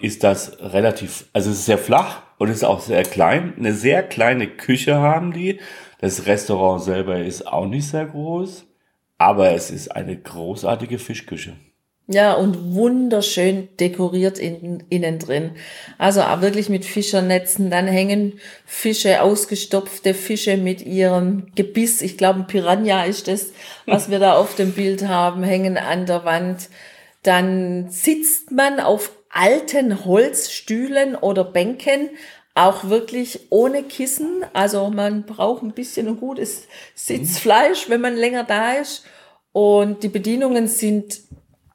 ist 0.00 0.24
das 0.24 0.58
relativ, 0.60 1.26
also 1.34 1.50
es 1.50 1.58
ist 1.58 1.66
sehr 1.66 1.78
flach 1.78 2.22
und 2.38 2.48
es 2.48 2.56
ist 2.56 2.64
auch 2.64 2.80
sehr 2.80 3.02
klein. 3.02 3.52
Eine 3.58 3.74
sehr 3.74 4.02
kleine 4.02 4.46
Küche 4.46 4.96
haben 4.96 5.32
die. 5.32 5.60
Das 6.04 6.26
Restaurant 6.26 6.84
selber 6.84 7.18
ist 7.18 7.46
auch 7.46 7.64
nicht 7.64 7.88
sehr 7.88 8.04
groß, 8.04 8.66
aber 9.16 9.52
es 9.52 9.70
ist 9.70 9.88
eine 9.96 10.14
großartige 10.14 10.98
Fischküche. 10.98 11.54
Ja, 12.08 12.34
und 12.34 12.74
wunderschön 12.74 13.70
dekoriert 13.80 14.38
in, 14.38 14.84
innen 14.90 15.18
drin. 15.18 15.52
Also 15.96 16.20
auch 16.20 16.42
wirklich 16.42 16.68
mit 16.68 16.84
Fischernetzen. 16.84 17.70
Dann 17.70 17.86
hängen 17.86 18.38
Fische, 18.66 19.22
ausgestopfte 19.22 20.12
Fische 20.12 20.58
mit 20.58 20.82
ihrem 20.82 21.46
Gebiss. 21.54 22.02
Ich 22.02 22.18
glaube, 22.18 22.40
ein 22.40 22.48
Piranha 22.48 23.04
ist 23.04 23.26
das, 23.26 23.54
was 23.86 24.10
wir 24.10 24.18
da 24.18 24.34
auf 24.34 24.56
dem 24.56 24.72
Bild 24.72 25.08
haben, 25.08 25.42
hängen 25.42 25.78
an 25.78 26.04
der 26.04 26.26
Wand. 26.26 26.68
Dann 27.22 27.88
sitzt 27.88 28.50
man 28.50 28.78
auf 28.78 29.10
alten 29.30 30.04
Holzstühlen 30.04 31.16
oder 31.16 31.44
Bänken, 31.44 32.10
auch 32.54 32.84
wirklich 32.84 33.40
ohne 33.50 33.82
Kissen. 33.82 34.44
Also 34.52 34.90
man 34.90 35.24
braucht 35.24 35.62
ein 35.62 35.72
bisschen 35.72 36.08
ein 36.08 36.18
gutes 36.18 36.68
Sitzfleisch, 36.94 37.88
wenn 37.88 38.00
man 38.00 38.16
länger 38.16 38.44
da 38.44 38.74
ist. 38.74 39.04
Und 39.52 40.02
die 40.02 40.08
Bedienungen 40.08 40.68
sind 40.68 41.20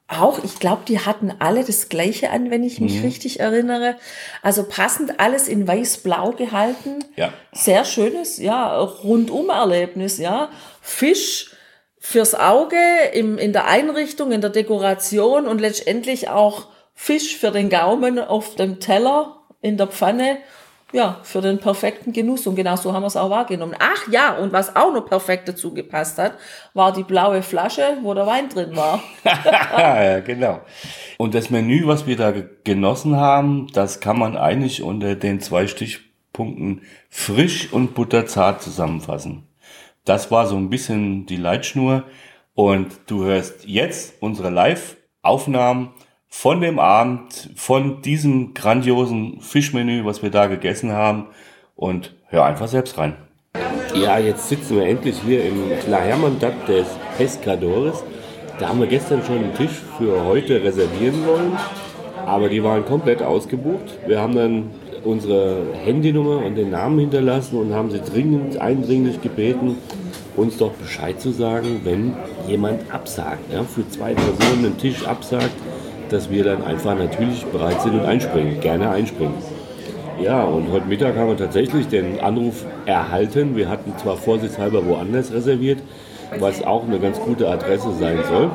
auch, 0.08 0.42
ich 0.42 0.58
glaube, 0.58 0.82
die 0.88 0.98
hatten 0.98 1.32
alle 1.38 1.64
das 1.64 1.88
Gleiche 1.88 2.30
an, 2.30 2.50
wenn 2.50 2.64
ich 2.64 2.80
mich 2.80 2.96
mhm. 2.96 3.04
richtig 3.04 3.40
erinnere. 3.40 3.96
Also 4.42 4.64
passend 4.64 5.20
alles 5.20 5.46
in 5.46 5.68
weiß-blau 5.68 6.32
gehalten. 6.32 7.04
Ja. 7.16 7.32
Sehr 7.52 7.84
schönes, 7.84 8.38
ja, 8.38 8.76
Rundum-Erlebnis, 8.80 10.18
ja. 10.18 10.50
Fisch 10.80 11.52
fürs 11.98 12.34
Auge 12.34 12.76
im, 13.12 13.38
in 13.38 13.52
der 13.52 13.66
Einrichtung, 13.66 14.32
in 14.32 14.40
der 14.40 14.50
Dekoration 14.50 15.46
und 15.46 15.60
letztendlich 15.60 16.28
auch 16.28 16.68
Fisch 16.94 17.36
für 17.36 17.50
den 17.50 17.70
Gaumen 17.70 18.18
auf 18.18 18.56
dem 18.56 18.80
Teller, 18.80 19.36
in 19.60 19.76
der 19.76 19.86
Pfanne 19.86 20.38
ja, 20.92 21.18
für 21.22 21.40
den 21.40 21.58
perfekten 21.58 22.12
Genuss. 22.12 22.46
Und 22.46 22.56
genau 22.56 22.76
so 22.76 22.92
haben 22.92 23.02
wir 23.02 23.08
es 23.08 23.16
auch 23.16 23.30
wahrgenommen. 23.30 23.74
Ach 23.78 24.08
ja, 24.10 24.36
und 24.36 24.52
was 24.52 24.74
auch 24.76 24.92
noch 24.92 25.06
perfekt 25.06 25.48
dazu 25.48 25.72
gepasst 25.72 26.18
hat, 26.18 26.34
war 26.74 26.92
die 26.92 27.04
blaue 27.04 27.42
Flasche, 27.42 27.98
wo 28.02 28.14
der 28.14 28.26
Wein 28.26 28.48
drin 28.48 28.76
war. 28.76 29.02
ja, 29.24 30.20
genau. 30.20 30.60
Und 31.18 31.34
das 31.34 31.50
Menü, 31.50 31.86
was 31.86 32.06
wir 32.06 32.16
da 32.16 32.32
genossen 32.64 33.16
haben, 33.16 33.68
das 33.72 34.00
kann 34.00 34.18
man 34.18 34.36
eigentlich 34.36 34.82
unter 34.82 35.14
den 35.14 35.40
zwei 35.40 35.66
Stichpunkten 35.66 36.82
frisch 37.08 37.72
und 37.72 37.94
butterzart 37.94 38.62
zusammenfassen. 38.62 39.46
Das 40.04 40.30
war 40.30 40.46
so 40.46 40.56
ein 40.56 40.70
bisschen 40.70 41.26
die 41.26 41.36
Leitschnur. 41.36 42.04
Und 42.54 42.92
du 43.06 43.24
hörst 43.24 43.64
jetzt 43.64 44.14
unsere 44.20 44.50
Live-Aufnahmen 44.50 45.92
von 46.30 46.60
dem 46.60 46.78
Abend, 46.78 47.50
von 47.56 48.00
diesem 48.02 48.54
grandiosen 48.54 49.40
Fischmenü, 49.40 50.04
was 50.04 50.22
wir 50.22 50.30
da 50.30 50.46
gegessen 50.46 50.92
haben. 50.92 51.26
Und 51.76 52.14
hör 52.28 52.44
einfach 52.44 52.68
selbst 52.68 52.96
rein. 52.98 53.16
Ja, 53.94 54.18
jetzt 54.18 54.48
sitzen 54.48 54.76
wir 54.76 54.86
endlich 54.86 55.16
hier 55.26 55.44
im 55.44 55.64
La 55.88 55.98
Hermandad 55.98 56.68
des 56.68 56.86
Pescadores. 57.18 58.04
Da 58.58 58.68
haben 58.68 58.80
wir 58.80 58.86
gestern 58.86 59.22
schon 59.24 59.38
einen 59.38 59.54
Tisch 59.54 59.82
für 59.98 60.24
heute 60.24 60.62
reservieren 60.62 61.26
wollen, 61.26 61.52
aber 62.26 62.48
die 62.48 62.62
waren 62.62 62.84
komplett 62.84 63.22
ausgebucht. 63.22 63.98
Wir 64.06 64.20
haben 64.20 64.34
dann 64.34 64.70
unsere 65.02 65.62
Handynummer 65.84 66.44
und 66.44 66.54
den 66.54 66.70
Namen 66.70 66.98
hinterlassen 66.98 67.58
und 67.58 67.74
haben 67.74 67.90
sie 67.90 68.00
dringend, 68.00 68.58
eindringlich 68.58 69.20
gebeten, 69.22 69.78
uns 70.36 70.58
doch 70.58 70.72
Bescheid 70.72 71.20
zu 71.20 71.30
sagen, 71.30 71.80
wenn 71.84 72.14
jemand 72.46 72.92
absagt, 72.92 73.50
ja, 73.52 73.64
für 73.64 73.88
zwei 73.88 74.14
Personen 74.14 74.66
einen 74.66 74.78
Tisch 74.78 75.06
absagt 75.06 75.50
dass 76.12 76.30
wir 76.30 76.44
dann 76.44 76.64
einfach 76.64 76.96
natürlich 76.96 77.44
bereit 77.46 77.80
sind 77.82 77.94
und 77.94 78.04
einspringen, 78.04 78.60
gerne 78.60 78.90
einspringen. 78.90 79.34
Ja, 80.22 80.42
und 80.44 80.70
heute 80.70 80.86
Mittag 80.86 81.16
haben 81.16 81.28
wir 81.28 81.36
tatsächlich 81.36 81.88
den 81.88 82.20
Anruf 82.20 82.66
erhalten. 82.84 83.56
Wir 83.56 83.68
hatten 83.70 83.92
zwar 83.96 84.16
vorsichtshalber 84.16 84.86
woanders 84.86 85.32
reserviert, 85.32 85.78
was 86.38 86.62
auch 86.62 86.86
eine 86.86 86.98
ganz 86.98 87.18
gute 87.20 87.48
Adresse 87.48 87.92
sein 87.98 88.18
soll, 88.28 88.50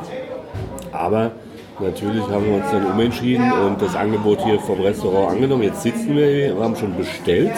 aber 0.92 1.32
natürlich 1.80 2.22
haben 2.28 2.46
wir 2.46 2.54
uns 2.56 2.70
dann 2.70 2.86
umentschieden 2.86 3.50
und 3.52 3.82
das 3.82 3.96
Angebot 3.96 4.42
hier 4.44 4.60
vom 4.60 4.80
Restaurant 4.80 5.32
angenommen. 5.32 5.64
Jetzt 5.64 5.82
sitzen 5.82 6.16
wir 6.16 6.26
hier, 6.26 6.56
wir 6.56 6.62
haben 6.62 6.76
schon 6.76 6.96
bestellt. 6.96 7.52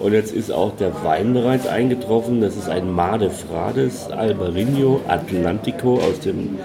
Und 0.00 0.12
jetzt 0.12 0.32
ist 0.32 0.52
auch 0.52 0.76
der 0.76 0.92
Wein 1.02 1.32
bereits 1.32 1.66
eingetroffen. 1.66 2.40
Das 2.40 2.56
ist 2.56 2.68
ein 2.68 2.92
Made 2.92 3.30
Frades 3.30 4.10
Albarino 4.10 5.00
Atlantico 5.08 5.94
aus 5.94 6.20
dem 6.20 6.58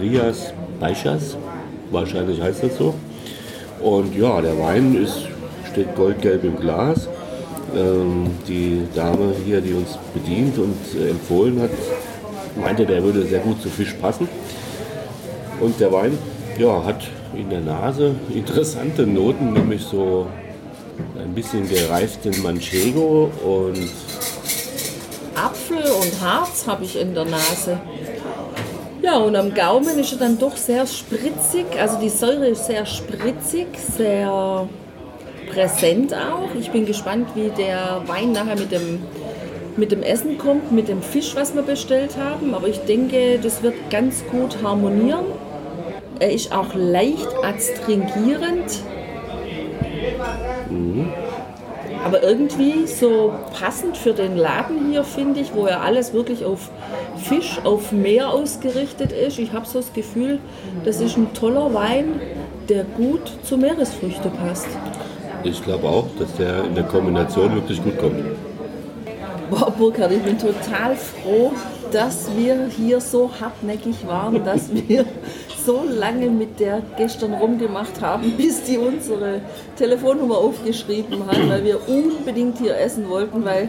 Rias 0.00 0.52
Baixas. 0.78 1.36
Wahrscheinlich 1.90 2.40
heißt 2.40 2.64
das 2.64 2.76
so. 2.76 2.94
Und 3.80 4.16
ja, 4.16 4.40
der 4.40 4.58
Wein 4.58 4.94
ist, 5.02 5.28
steht 5.70 5.94
goldgelb 5.94 6.44
im 6.44 6.58
Glas. 6.58 7.08
Ähm, 7.74 8.30
die 8.48 8.82
Dame 8.94 9.34
hier, 9.44 9.60
die 9.60 9.72
uns 9.72 9.98
bedient 10.14 10.56
und 10.58 10.76
äh, 10.98 11.10
empfohlen 11.10 11.60
hat, 11.60 11.70
meinte, 12.60 12.86
der 12.86 13.02
würde 13.02 13.26
sehr 13.26 13.40
gut 13.40 13.60
zu 13.60 13.68
Fisch 13.68 13.94
passen. 13.94 14.28
Und 15.60 15.78
der 15.80 15.92
Wein 15.92 16.16
ja, 16.58 16.84
hat 16.84 17.02
in 17.34 17.50
der 17.50 17.60
Nase 17.60 18.14
interessante 18.34 19.06
Noten, 19.06 19.52
nämlich 19.52 19.82
so 19.82 20.26
ein 21.18 21.34
bisschen 21.34 21.68
gereiften 21.68 22.42
Manchego 22.42 23.30
und 23.44 23.90
Apfel 25.34 25.76
und 25.76 26.20
Harz 26.22 26.66
habe 26.66 26.84
ich 26.84 26.98
in 26.98 27.14
der 27.14 27.26
Nase. 27.26 27.78
Ja, 29.06 29.18
und 29.18 29.36
am 29.36 29.54
Gaumen 29.54 30.00
ist 30.00 30.10
er 30.10 30.18
dann 30.18 30.36
doch 30.36 30.56
sehr 30.56 30.84
spritzig. 30.84 31.66
Also 31.80 32.00
die 32.00 32.08
Säure 32.08 32.48
ist 32.48 32.66
sehr 32.66 32.84
spritzig, 32.84 33.68
sehr 33.78 34.68
präsent 35.48 36.12
auch. 36.12 36.52
Ich 36.58 36.72
bin 36.72 36.86
gespannt, 36.86 37.28
wie 37.36 37.50
der 37.50 38.02
Wein 38.06 38.32
nachher 38.32 38.58
mit 38.58 38.72
dem, 38.72 39.04
mit 39.76 39.92
dem 39.92 40.02
Essen 40.02 40.38
kommt, 40.38 40.72
mit 40.72 40.88
dem 40.88 41.02
Fisch, 41.02 41.36
was 41.36 41.54
wir 41.54 41.62
bestellt 41.62 42.16
haben. 42.16 42.52
Aber 42.52 42.66
ich 42.66 42.80
denke, 42.80 43.38
das 43.40 43.62
wird 43.62 43.74
ganz 43.90 44.24
gut 44.26 44.60
harmonieren. 44.64 45.26
Er 46.18 46.32
ist 46.32 46.50
auch 46.50 46.74
leicht 46.74 47.28
adstringierend. 47.44 48.80
Mhm. 50.68 51.12
Aber 52.06 52.22
irgendwie 52.22 52.86
so 52.86 53.34
passend 53.58 53.96
für 53.96 54.12
den 54.12 54.36
Laden 54.36 54.90
hier, 54.90 55.02
finde 55.02 55.40
ich, 55.40 55.52
wo 55.52 55.66
ja 55.66 55.80
alles 55.80 56.12
wirklich 56.12 56.44
auf 56.44 56.70
Fisch, 57.16 57.58
auf 57.64 57.90
Meer 57.90 58.30
ausgerichtet 58.30 59.10
ist. 59.10 59.40
Ich 59.40 59.52
habe 59.52 59.66
so 59.66 59.80
das 59.80 59.92
Gefühl, 59.92 60.38
das 60.84 61.00
ist 61.00 61.16
ein 61.16 61.34
toller 61.34 61.74
Wein, 61.74 62.20
der 62.68 62.84
gut 62.84 63.22
zu 63.42 63.58
Meeresfrüchte 63.58 64.28
passt. 64.28 64.68
Ich 65.42 65.60
glaube 65.64 65.88
auch, 65.88 66.06
dass 66.16 66.32
der 66.36 66.62
in 66.62 66.76
der 66.76 66.84
Kombination 66.84 67.52
wirklich 67.56 67.82
gut 67.82 67.98
kommt. 67.98 68.22
Boah, 69.50 69.72
Burkhard, 69.72 70.12
ich 70.12 70.22
bin 70.22 70.38
total 70.38 70.94
froh, 70.94 71.50
dass 71.90 72.28
wir 72.36 72.68
hier 72.68 73.00
so 73.00 73.32
hartnäckig 73.40 74.06
waren, 74.06 74.44
dass 74.44 74.70
wir 74.72 75.04
so 75.66 75.84
lange 75.84 76.30
mit 76.30 76.60
der 76.60 76.80
gestern 76.96 77.34
rumgemacht 77.34 78.00
haben, 78.00 78.30
bis 78.36 78.62
die 78.62 78.78
unsere 78.78 79.40
Telefonnummer 79.76 80.38
aufgeschrieben 80.38 81.26
hat, 81.26 81.48
weil 81.50 81.64
wir 81.64 81.80
unbedingt 81.88 82.58
hier 82.58 82.78
essen 82.78 83.08
wollten, 83.08 83.44
weil 83.44 83.68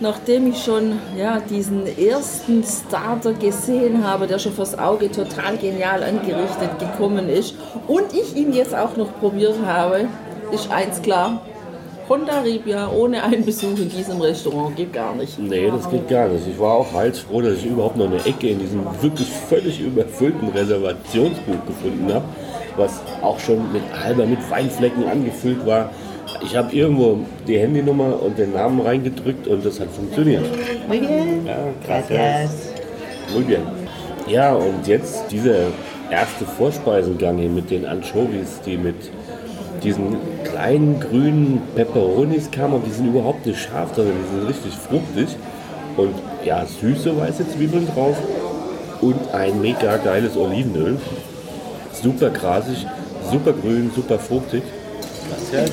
nachdem 0.00 0.48
ich 0.50 0.64
schon 0.64 0.98
ja, 1.16 1.40
diesen 1.40 1.86
ersten 1.98 2.64
Starter 2.64 3.34
gesehen 3.34 4.02
habe, 4.04 4.26
der 4.26 4.38
schon 4.38 4.52
fürs 4.52 4.78
Auge 4.78 5.12
total 5.12 5.58
genial 5.58 6.02
angerichtet 6.02 6.78
gekommen 6.78 7.28
ist 7.28 7.54
und 7.86 8.14
ich 8.14 8.34
ihn 8.34 8.54
jetzt 8.54 8.74
auch 8.74 8.96
noch 8.96 9.20
probiert 9.20 9.56
habe, 9.64 10.08
ist 10.52 10.70
eins 10.70 11.02
klar, 11.02 11.42
Honda 12.10 12.40
Ribia 12.40 12.90
ohne 12.90 13.22
einen 13.22 13.44
Besuch 13.44 13.78
in 13.78 13.88
diesem 13.88 14.20
Restaurant 14.20 14.74
geht 14.74 14.92
gar 14.92 15.14
nicht. 15.14 15.38
Nee, 15.38 15.70
das 15.70 15.88
geht 15.88 16.08
gar 16.08 16.26
nicht. 16.26 16.44
Ich 16.44 16.58
war 16.58 16.74
auch 16.74 16.92
heilsfroh, 16.92 17.40
dass 17.40 17.58
ich 17.58 17.66
überhaupt 17.66 17.96
noch 17.96 18.06
eine 18.06 18.16
Ecke 18.24 18.48
in 18.48 18.58
diesem 18.58 18.84
wirklich 19.00 19.28
völlig 19.28 19.80
überfüllten 19.80 20.48
Reservationsbuch 20.48 21.64
gefunden 21.68 22.12
habe, 22.12 22.24
was 22.76 23.00
auch 23.22 23.38
schon 23.38 23.72
mit 23.72 23.82
halber, 23.92 24.26
mit 24.26 24.38
Weinflecken 24.50 25.06
angefüllt 25.08 25.64
war. 25.64 25.90
Ich 26.42 26.56
habe 26.56 26.74
irgendwo 26.74 27.18
die 27.46 27.60
Handynummer 27.60 28.20
und 28.20 28.36
den 28.36 28.54
Namen 28.54 28.80
reingedrückt 28.80 29.46
und 29.46 29.64
das 29.64 29.78
hat 29.78 29.90
funktioniert. 29.92 30.42
Muy 30.88 30.98
bien. 30.98 31.46
Ja, 31.46 31.58
gracias. 31.86 32.72
Muy 33.32 33.44
bien. 33.44 33.62
Ja, 34.26 34.52
und 34.54 34.84
jetzt 34.88 35.30
dieser 35.30 35.68
erste 36.10 36.44
Vorspeisengang 36.44 37.38
hier 37.38 37.50
mit 37.50 37.70
den 37.70 37.86
Anchovies, 37.86 38.60
die 38.66 38.76
mit 38.76 38.96
diesen 39.82 40.16
kleinen 40.44 41.00
grünen 41.00 41.62
Peperonis 41.74 42.50
kamen 42.50 42.74
und 42.74 42.86
die 42.86 42.90
sind 42.90 43.06
überhaupt 43.08 43.46
nicht 43.46 43.60
scharf, 43.60 43.90
sondern 43.94 44.14
die 44.22 44.36
sind 44.36 44.48
richtig 44.48 44.72
fruchtig. 44.74 45.36
Und 45.96 46.14
ja, 46.44 46.64
süße 46.64 47.16
weiße 47.16 47.48
Zwiebeln 47.48 47.88
drauf 47.94 48.16
und 49.00 49.34
ein 49.34 49.60
mega 49.60 49.96
geiles 49.96 50.36
Olivenöl. 50.36 50.98
Super 51.92 52.30
grasig, 52.30 52.86
super 53.30 53.52
grün, 53.52 53.90
super 53.94 54.18
fruchtig. 54.18 54.62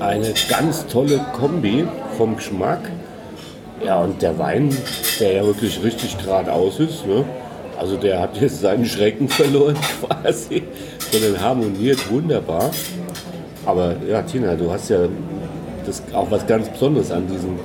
Eine 0.00 0.34
ganz 0.48 0.86
tolle 0.86 1.20
Kombi 1.36 1.86
vom 2.16 2.36
Geschmack. 2.36 2.90
Ja, 3.84 4.00
und 4.00 4.22
der 4.22 4.38
Wein, 4.38 4.76
der 5.20 5.32
ja 5.32 5.44
wirklich 5.44 5.82
richtig 5.82 6.16
geradeaus 6.18 6.80
ist, 6.80 7.06
ne? 7.06 7.24
Also 7.84 7.98
der 7.98 8.18
hat 8.18 8.40
jetzt 8.40 8.62
seinen 8.62 8.86
Schrecken 8.86 9.28
verloren 9.28 9.76
quasi, 10.00 10.62
sondern 11.12 11.38
harmoniert 11.38 12.10
wunderbar. 12.10 12.70
Aber 13.66 13.94
ja, 14.08 14.22
Tina, 14.22 14.54
du 14.54 14.70
hast 14.70 14.88
ja 14.88 15.00
das 15.84 16.02
auch 16.14 16.30
was 16.30 16.46
ganz 16.46 16.66
Besonderes 16.70 17.10
an 17.10 17.26
diesen 17.26 17.58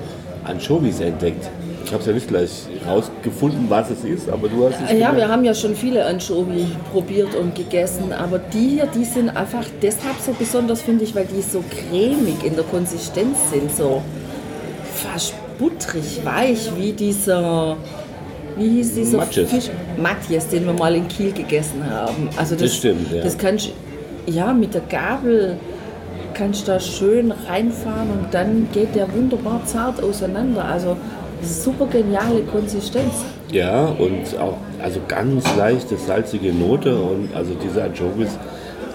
Anchovies 0.43 0.99
entdeckt. 0.99 1.49
Ich 1.85 1.91
habe 1.93 2.01
es 2.01 2.07
ja 2.07 2.13
nicht 2.13 2.27
gleich 2.27 2.49
rausgefunden, 2.85 3.69
was 3.69 3.89
es 3.91 4.03
ist, 4.03 4.29
aber 4.29 4.49
du 4.49 4.65
hast 4.65 4.75
es 4.75 4.81
Ja, 4.91 4.93
gemerkt. 5.11 5.15
wir 5.17 5.27
haben 5.29 5.45
ja 5.45 5.55
schon 5.55 5.73
viele 5.73 6.05
Anchovy 6.05 6.67
probiert 6.91 7.33
und 7.35 7.55
gegessen, 7.55 8.11
aber 8.11 8.39
die 8.39 8.71
hier, 8.75 8.87
die 8.87 9.05
sind 9.05 9.29
einfach 9.29 9.63
deshalb 9.81 10.15
so 10.19 10.33
besonders, 10.37 10.81
finde 10.81 11.05
ich, 11.05 11.15
weil 11.15 11.25
die 11.27 11.41
so 11.41 11.63
cremig 11.69 12.43
in 12.43 12.55
der 12.55 12.65
Konsistenz 12.65 13.37
sind, 13.53 13.71
so 13.73 14.01
fast 14.95 15.33
butterig, 15.57 16.19
weich, 16.25 16.69
wie 16.77 16.91
dieser, 16.91 17.77
wie 18.59 18.69
hieß 18.69 18.93
dieser 18.93 19.17
Matjes. 19.17 19.49
Fisch? 19.49 19.69
Matjes, 19.97 20.47
den 20.49 20.65
wir 20.65 20.73
mal 20.73 20.95
in 20.95 21.07
Kiel 21.07 21.31
gegessen 21.31 21.83
haben. 21.89 22.29
Also 22.37 22.55
das, 22.55 22.63
Das 22.63 22.75
stimmt, 22.75 23.11
ja. 23.11 23.23
Das 23.23 23.37
kannst 23.37 23.71
ja 24.27 24.53
mit 24.53 24.73
der 24.73 24.81
Gabel 24.89 25.57
kannst 26.33 26.67
du 26.67 26.71
da 26.71 26.79
schön 26.79 27.31
reinfahren 27.31 28.09
und 28.11 28.33
dann 28.33 28.67
geht 28.71 28.95
der 28.95 29.13
wunderbar 29.13 29.61
zart 29.65 30.01
auseinander. 30.01 30.63
Also 30.63 30.95
super 31.41 31.85
geniale 31.87 32.41
Konsistenz. 32.43 33.13
Ja, 33.51 33.85
und 33.85 34.39
auch 34.39 34.57
also 34.81 34.99
ganz 35.07 35.43
leichte, 35.57 35.97
salzige 35.97 36.53
Note 36.53 36.95
und 36.95 37.29
also 37.35 37.51
diese 37.61 37.83
Anchovies, 37.83 38.37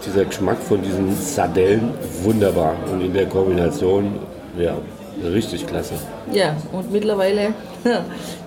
dieser 0.07 0.25
Geschmack 0.25 0.59
von 0.59 0.81
diesen 0.83 1.15
Sardellen, 1.17 1.91
wunderbar. 2.23 2.77
Und 2.91 3.01
in 3.01 3.13
der 3.13 3.27
Kombination, 3.27 4.15
ja, 4.59 4.77
richtig 5.23 5.67
klasse. 5.67 5.95
Ja, 6.33 6.57
und 6.73 6.93
mittlerweile 6.93 7.55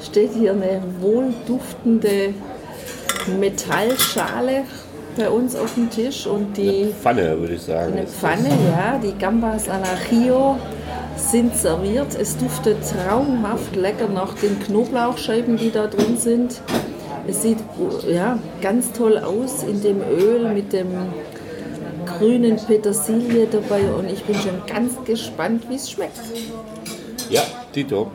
steht 0.04 0.32
hier 0.34 0.52
eine 0.52 0.82
wohlduftende 1.00 2.34
Metallschale 3.40 4.64
bei 5.18 5.30
uns 5.30 5.56
auf 5.56 5.74
dem 5.74 5.90
Tisch 5.90 6.28
und 6.28 6.56
die 6.56 6.94
Pfanne, 7.02 7.40
würde 7.40 7.56
ich 7.56 7.62
sagen. 7.64 7.94
eine. 7.94 8.08
Pfanne, 8.08 8.50
ja, 8.50 9.00
die 9.00 9.18
Gambas 9.18 9.68
al 9.68 9.82
Ajillo 9.84 10.58
sind 11.16 11.56
serviert. 11.56 12.16
Es 12.20 12.38
duftet 12.38 12.78
traumhaft 12.84 13.76
lecker 13.76 14.08
nach 14.08 14.36
den 14.36 14.60
Knoblauchscheiben, 14.60 15.58
die 15.58 15.72
da 15.72 15.88
drin 15.88 16.18
sind. 16.18 16.62
Es 17.28 17.42
sieht 17.42 17.58
ja, 18.08 18.40
ganz 18.62 18.94
toll 18.94 19.18
aus 19.18 19.64
in 19.64 19.82
dem 19.82 20.02
Öl 20.02 20.54
mit 20.54 20.72
dem 20.72 20.88
grünen 22.18 22.58
Petersilie 22.58 23.48
dabei 23.52 23.82
und 23.98 24.10
ich 24.12 24.24
bin 24.24 24.36
schon 24.36 24.62
ganz 24.66 24.94
gespannt, 25.06 25.64
wie 25.70 25.76
es 25.76 25.92
schmeckt. 25.92 26.20
Ja, 27.30 27.42
Tito. 27.74 28.12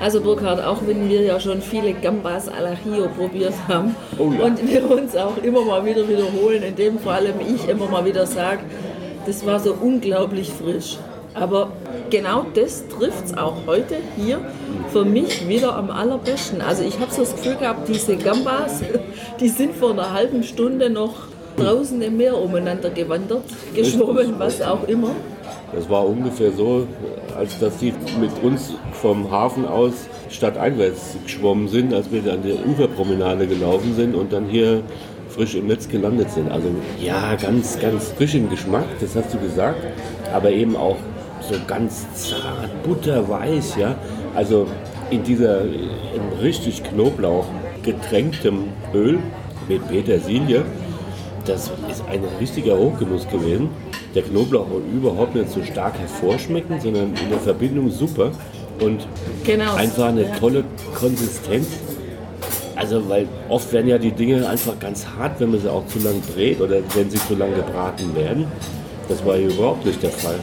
Also 0.00 0.20
Burkhard, 0.20 0.62
auch 0.62 0.78
wenn 0.86 1.08
wir 1.08 1.22
ja 1.22 1.40
schon 1.40 1.62
viele 1.62 1.94
Gambas 1.94 2.48
al 2.48 2.66
Ajillo 2.66 3.08
probiert 3.16 3.54
haben 3.66 3.96
Oh 4.18 4.30
ja. 4.30 4.44
und 4.44 4.70
wir 4.70 4.90
uns 4.90 5.16
auch 5.16 5.38
immer 5.42 5.64
mal 5.64 5.84
wieder 5.86 6.06
wiederholen, 6.06 6.62
in 6.62 6.76
dem 6.76 6.98
vor 6.98 7.12
allem 7.12 7.34
ich 7.40 7.66
immer 7.68 7.88
mal 7.88 8.04
wieder 8.04 8.26
sage, 8.26 8.60
das 9.24 9.46
war 9.46 9.58
so 9.58 9.74
unglaublich 9.80 10.50
frisch. 10.50 10.98
Aber 11.32 11.72
genau 12.10 12.46
das 12.54 12.84
trifft 12.88 13.26
es 13.26 13.36
auch 13.36 13.54
heute 13.66 13.96
hier 14.16 14.40
für 14.92 15.04
mich 15.04 15.48
wieder 15.48 15.76
am 15.76 15.90
allerbesten. 15.90 16.60
Also 16.60 16.82
ich 16.82 16.98
habe 16.98 17.10
so 17.10 17.22
das 17.22 17.34
Gefühl 17.36 17.56
gehabt, 17.56 17.88
diese 17.88 18.16
Gambas, 18.16 18.82
die 19.40 19.48
sind 19.48 19.74
vor 19.74 19.90
einer 19.92 20.12
halben 20.12 20.42
Stunde 20.42 20.90
noch 20.90 21.14
draußen 21.56 22.00
im 22.02 22.16
Meer 22.16 22.36
umeinander 22.40 22.90
gewandert, 22.90 23.44
geschwommen, 23.74 24.34
was 24.38 24.60
auch 24.62 24.86
immer. 24.88 25.10
Das 25.74 25.88
war 25.90 26.06
ungefähr 26.06 26.52
so, 26.52 26.86
als 27.36 27.58
dass 27.58 27.78
die 27.78 27.92
mit 28.20 28.30
uns 28.42 28.74
vom 28.92 29.30
Hafen 29.30 29.66
aus 29.66 29.92
stadteinwärts 30.30 31.16
geschwommen 31.24 31.68
sind, 31.68 31.92
als 31.92 32.10
wir 32.10 32.32
an 32.32 32.42
der 32.42 32.54
Uferpromenade 32.66 33.46
gelaufen 33.46 33.94
sind 33.94 34.14
und 34.14 34.32
dann 34.32 34.46
hier 34.46 34.82
frisch 35.28 35.54
im 35.54 35.66
Netz 35.66 35.88
gelandet 35.88 36.30
sind. 36.30 36.50
Also 36.50 36.68
ja, 37.02 37.34
ganz, 37.34 37.78
ganz 37.78 38.08
frisch 38.16 38.34
im 38.34 38.48
Geschmack, 38.48 38.86
das 39.00 39.16
hast 39.16 39.34
du 39.34 39.38
gesagt, 39.38 39.82
aber 40.32 40.50
eben 40.50 40.76
auch 40.76 40.96
so 41.40 41.54
ganz 41.66 42.06
zart, 42.14 42.82
butterweich, 42.82 43.76
ja. 43.76 43.96
Also 44.34 44.66
in 45.10 45.22
dieser 45.22 45.62
in 45.62 46.40
richtig 46.40 46.82
Knoblauch 46.82 47.46
getränktem 47.82 48.64
Öl 48.94 49.18
mit 49.68 49.86
Petersilie. 49.88 50.64
Das 51.46 51.70
ist 51.90 52.02
ein 52.10 52.22
richtiger 52.40 52.76
Hochgenuss 52.76 53.26
gewesen. 53.28 53.68
Der 54.14 54.22
Knoblauch 54.22 54.66
war 54.70 54.80
überhaupt 54.92 55.34
nicht 55.34 55.50
so 55.50 55.62
stark 55.62 55.98
hervorschmecken, 55.98 56.80
sondern 56.80 57.14
in 57.22 57.30
der 57.30 57.38
Verbindung 57.38 57.90
super. 57.90 58.32
Und 58.80 59.06
Genau. 59.44 59.74
einfach 59.74 60.06
eine 60.06 60.30
tolle 60.38 60.64
Konsistenz. 60.94 61.68
Also, 62.74 63.08
weil 63.08 63.26
oft 63.48 63.72
werden 63.72 63.88
ja 63.88 63.96
die 63.96 64.10
Dinge 64.10 64.46
einfach 64.48 64.78
ganz 64.78 65.06
hart, 65.06 65.40
wenn 65.40 65.50
man 65.52 65.60
sie 65.60 65.70
auch 65.70 65.86
zu 65.86 65.98
lang 66.00 66.20
brät 66.34 66.60
oder 66.60 66.76
wenn 66.94 67.08
sie 67.10 67.18
zu 67.18 67.34
lang 67.34 67.54
gebraten 67.54 68.14
werden. 68.14 68.46
Das 69.08 69.24
war 69.24 69.36
hier 69.36 69.48
überhaupt 69.48 69.86
nicht 69.86 70.02
der 70.02 70.10
Fall. 70.10 70.38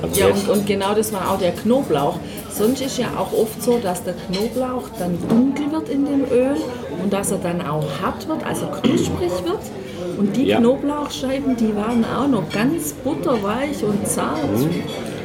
Also 0.00 0.20
Ja, 0.20 0.28
und, 0.28 0.48
und 0.48 0.66
genau 0.66 0.94
das 0.94 1.12
war 1.12 1.30
auch 1.32 1.38
der 1.38 1.50
Knoblauch. 1.52 2.16
Sonst 2.50 2.80
ist 2.80 2.96
ja 2.98 3.08
auch 3.18 3.32
oft 3.32 3.60
so, 3.62 3.78
dass 3.82 4.02
der 4.04 4.14
Knoblauch 4.14 4.84
dann 4.98 5.18
dunkel 5.28 5.70
wird 5.72 5.88
in 5.88 6.06
dem 6.06 6.24
Öl 6.30 6.56
und 7.02 7.12
dass 7.12 7.32
er 7.32 7.38
dann 7.38 7.60
auch 7.60 7.84
hart 8.00 8.26
wird, 8.28 8.44
also 8.46 8.66
knusprig 8.66 9.30
wird. 9.44 9.60
Und 10.18 10.36
die 10.36 10.46
Ja. 10.46 10.58
Knoblauchscheiben, 10.58 11.56
die 11.56 11.74
waren 11.76 12.04
auch 12.04 12.28
noch 12.28 12.50
ganz 12.50 12.92
butterweich 12.92 13.82
und 13.82 14.06
zart. 14.06 14.38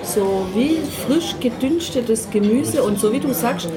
So 0.04 0.46
wie 0.54 0.78
frisch 1.08 1.36
gedünstetes 1.40 2.30
Gemüse. 2.32 2.84
Und 2.84 3.00
so 3.00 3.12
wie 3.12 3.20
du 3.20 3.34
sagst, 3.34 3.70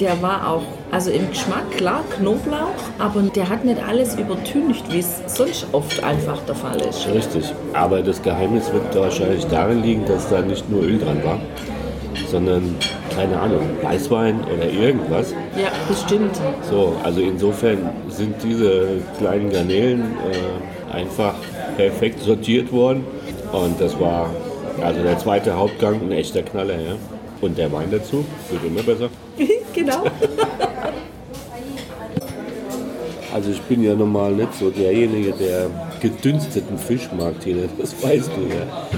der 0.00 0.20
war 0.22 0.48
auch, 0.48 0.62
also 0.90 1.10
im 1.10 1.28
Geschmack 1.30 1.70
klar 1.76 2.02
Knoblauch, 2.16 2.82
aber 2.98 3.22
der 3.22 3.48
hat 3.48 3.64
nicht 3.64 3.80
alles 3.86 4.16
übertüncht, 4.16 4.84
wie 4.90 4.98
es 5.00 5.20
sonst 5.26 5.66
oft 5.72 6.02
einfach 6.02 6.40
der 6.48 6.54
Fall 6.54 6.80
ist. 6.80 7.06
richtig. 7.08 7.52
Aber 7.72 8.02
das 8.02 8.20
Geheimnis 8.22 8.72
wird 8.72 8.94
wahrscheinlich 8.94 9.44
darin 9.46 9.82
liegen, 9.82 10.04
dass 10.06 10.28
da 10.28 10.40
nicht 10.40 10.68
nur 10.70 10.82
Öl 10.82 10.98
dran 10.98 11.22
war, 11.24 11.38
sondern, 12.30 12.74
keine 13.14 13.38
Ahnung, 13.38 13.68
Weißwein 13.82 14.40
oder 14.44 14.68
irgendwas. 14.68 15.32
Ja, 15.56 15.70
bestimmt. 15.88 16.40
So, 16.68 16.96
also 17.02 17.20
insofern 17.20 17.90
sind 18.08 18.34
diese 18.42 19.02
kleinen 19.18 19.50
Garnelen 19.50 20.02
äh, 20.02 20.94
einfach 20.94 21.34
perfekt 21.76 22.20
sortiert 22.20 22.72
worden. 22.72 23.04
Und 23.52 23.80
das 23.80 23.98
war 24.00 24.30
also 24.82 25.02
der 25.02 25.18
zweite 25.18 25.54
Hauptgang 25.54 26.00
ein 26.00 26.12
echter 26.12 26.42
Knaller. 26.42 26.74
Ja? 26.74 26.96
Und 27.40 27.58
der 27.58 27.70
Wein 27.72 27.88
dazu 27.90 28.24
wird 28.50 28.64
immer 28.64 28.82
besser. 28.82 29.08
genau. 29.74 30.04
Also 33.32 33.50
ich 33.50 33.60
bin 33.62 33.82
ja 33.82 33.94
normal 33.94 34.32
nicht 34.32 34.54
so 34.54 34.70
derjenige, 34.70 35.32
der 35.32 35.68
gedünsteten 36.00 36.78
Fisch 36.78 37.08
mag, 37.16 37.40
Tina, 37.40 37.62
das 37.78 38.00
weißt 38.00 38.30
du 38.36 38.42
ja. 38.42 38.88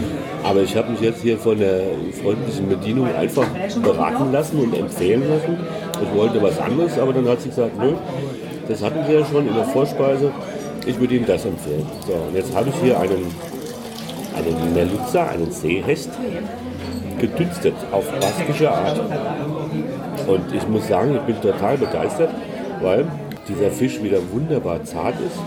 Aber 0.46 0.62
ich 0.62 0.76
habe 0.76 0.92
mich 0.92 1.00
jetzt 1.00 1.22
hier 1.22 1.36
von 1.38 1.58
der 1.58 1.80
freundlichen 2.22 2.68
Bedienung 2.68 3.12
einfach 3.12 3.46
beraten 3.82 4.30
lassen 4.30 4.60
und 4.60 4.78
empfehlen 4.78 5.28
lassen. 5.28 5.58
Ich 6.00 6.16
wollte 6.16 6.40
was 6.40 6.60
anderes, 6.60 6.96
aber 7.00 7.12
dann 7.12 7.28
hat 7.28 7.40
sie 7.40 7.48
gesagt, 7.48 7.76
nö, 7.76 7.94
das 8.68 8.80
hatten 8.80 9.08
wir 9.08 9.20
ja 9.20 9.26
schon 9.26 9.48
in 9.48 9.54
der 9.54 9.64
Vorspeise. 9.64 10.30
Ich 10.86 11.00
würde 11.00 11.16
Ihnen 11.16 11.26
das 11.26 11.44
empfehlen. 11.44 11.84
So, 12.06 12.12
und 12.12 12.36
jetzt 12.36 12.54
habe 12.54 12.68
ich 12.68 12.76
hier 12.76 12.98
einen, 13.00 13.26
einen 14.36 14.74
Merluzza, 14.74 15.26
einen 15.26 15.50
Seehecht, 15.50 16.10
gedünstet 17.18 17.74
auf 17.90 18.08
baskische 18.20 18.70
Art. 18.70 19.00
Und 20.28 20.54
ich 20.54 20.68
muss 20.68 20.86
sagen, 20.86 21.16
ich 21.16 21.22
bin 21.22 21.40
total 21.40 21.76
begeistert, 21.76 22.30
weil 22.82 23.04
dieser 23.48 23.72
Fisch 23.72 24.00
wieder 24.00 24.18
wunderbar 24.32 24.84
zart 24.84 25.14
ist. 25.14 25.38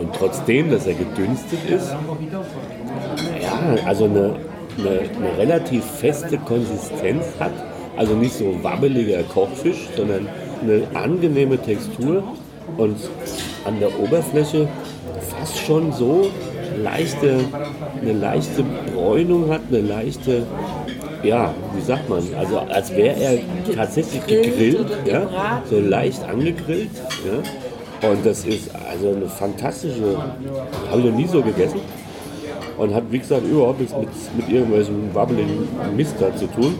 Und 0.00 0.12
trotzdem, 0.14 0.70
dass 0.70 0.86
er 0.88 0.94
gedünstet 0.94 1.60
ist, 1.68 1.94
ja, 3.40 3.86
also 3.86 4.04
eine, 4.04 4.36
eine, 4.78 5.00
eine 5.00 5.38
relativ 5.38 5.84
feste 5.84 6.38
Konsistenz 6.38 7.24
hat. 7.38 7.52
Also 7.96 8.14
nicht 8.14 8.34
so 8.34 8.56
wabbeliger 8.62 9.22
Kochfisch, 9.24 9.88
sondern 9.96 10.26
eine 10.62 10.82
angenehme 10.94 11.58
Textur 11.58 12.22
und 12.78 12.96
an 13.64 13.78
der 13.80 13.98
Oberfläche 14.00 14.68
fast 15.28 15.58
schon 15.58 15.92
so 15.92 16.30
leichte, 16.82 17.40
eine 18.00 18.12
leichte 18.12 18.64
Bräunung 18.94 19.50
hat, 19.50 19.60
eine 19.68 19.80
leichte, 19.80 20.46
ja, 21.22 21.54
wie 21.74 21.80
sagt 21.80 22.08
man, 22.08 22.22
also 22.38 22.58
als 22.58 22.94
wäre 22.94 23.16
er 23.20 23.38
tatsächlich 23.74 24.26
Gegrillt 24.26 24.86
ja, 25.04 25.62
so 25.68 25.78
leicht 25.80 26.22
angegrillt. 26.24 26.90
Ja. 27.26 28.08
Und 28.10 28.26
das 28.26 28.44
ist 28.44 28.70
also 28.90 29.10
eine 29.10 29.28
fantastische, 29.28 30.16
habe 30.90 31.00
ich 31.00 31.04
noch 31.06 31.16
nie 31.16 31.26
so 31.26 31.40
gegessen. 31.40 31.80
Und 32.78 32.94
hat, 32.94 33.04
wie 33.10 33.18
gesagt, 33.18 33.46
überhaupt 33.46 33.80
nichts 33.80 33.94
mit, 33.96 34.08
mit 34.36 34.48
irgendwelchen 34.48 35.14
wabbeligen 35.14 35.68
Mist 35.96 36.16
da 36.18 36.34
zu 36.34 36.46
tun. 36.46 36.74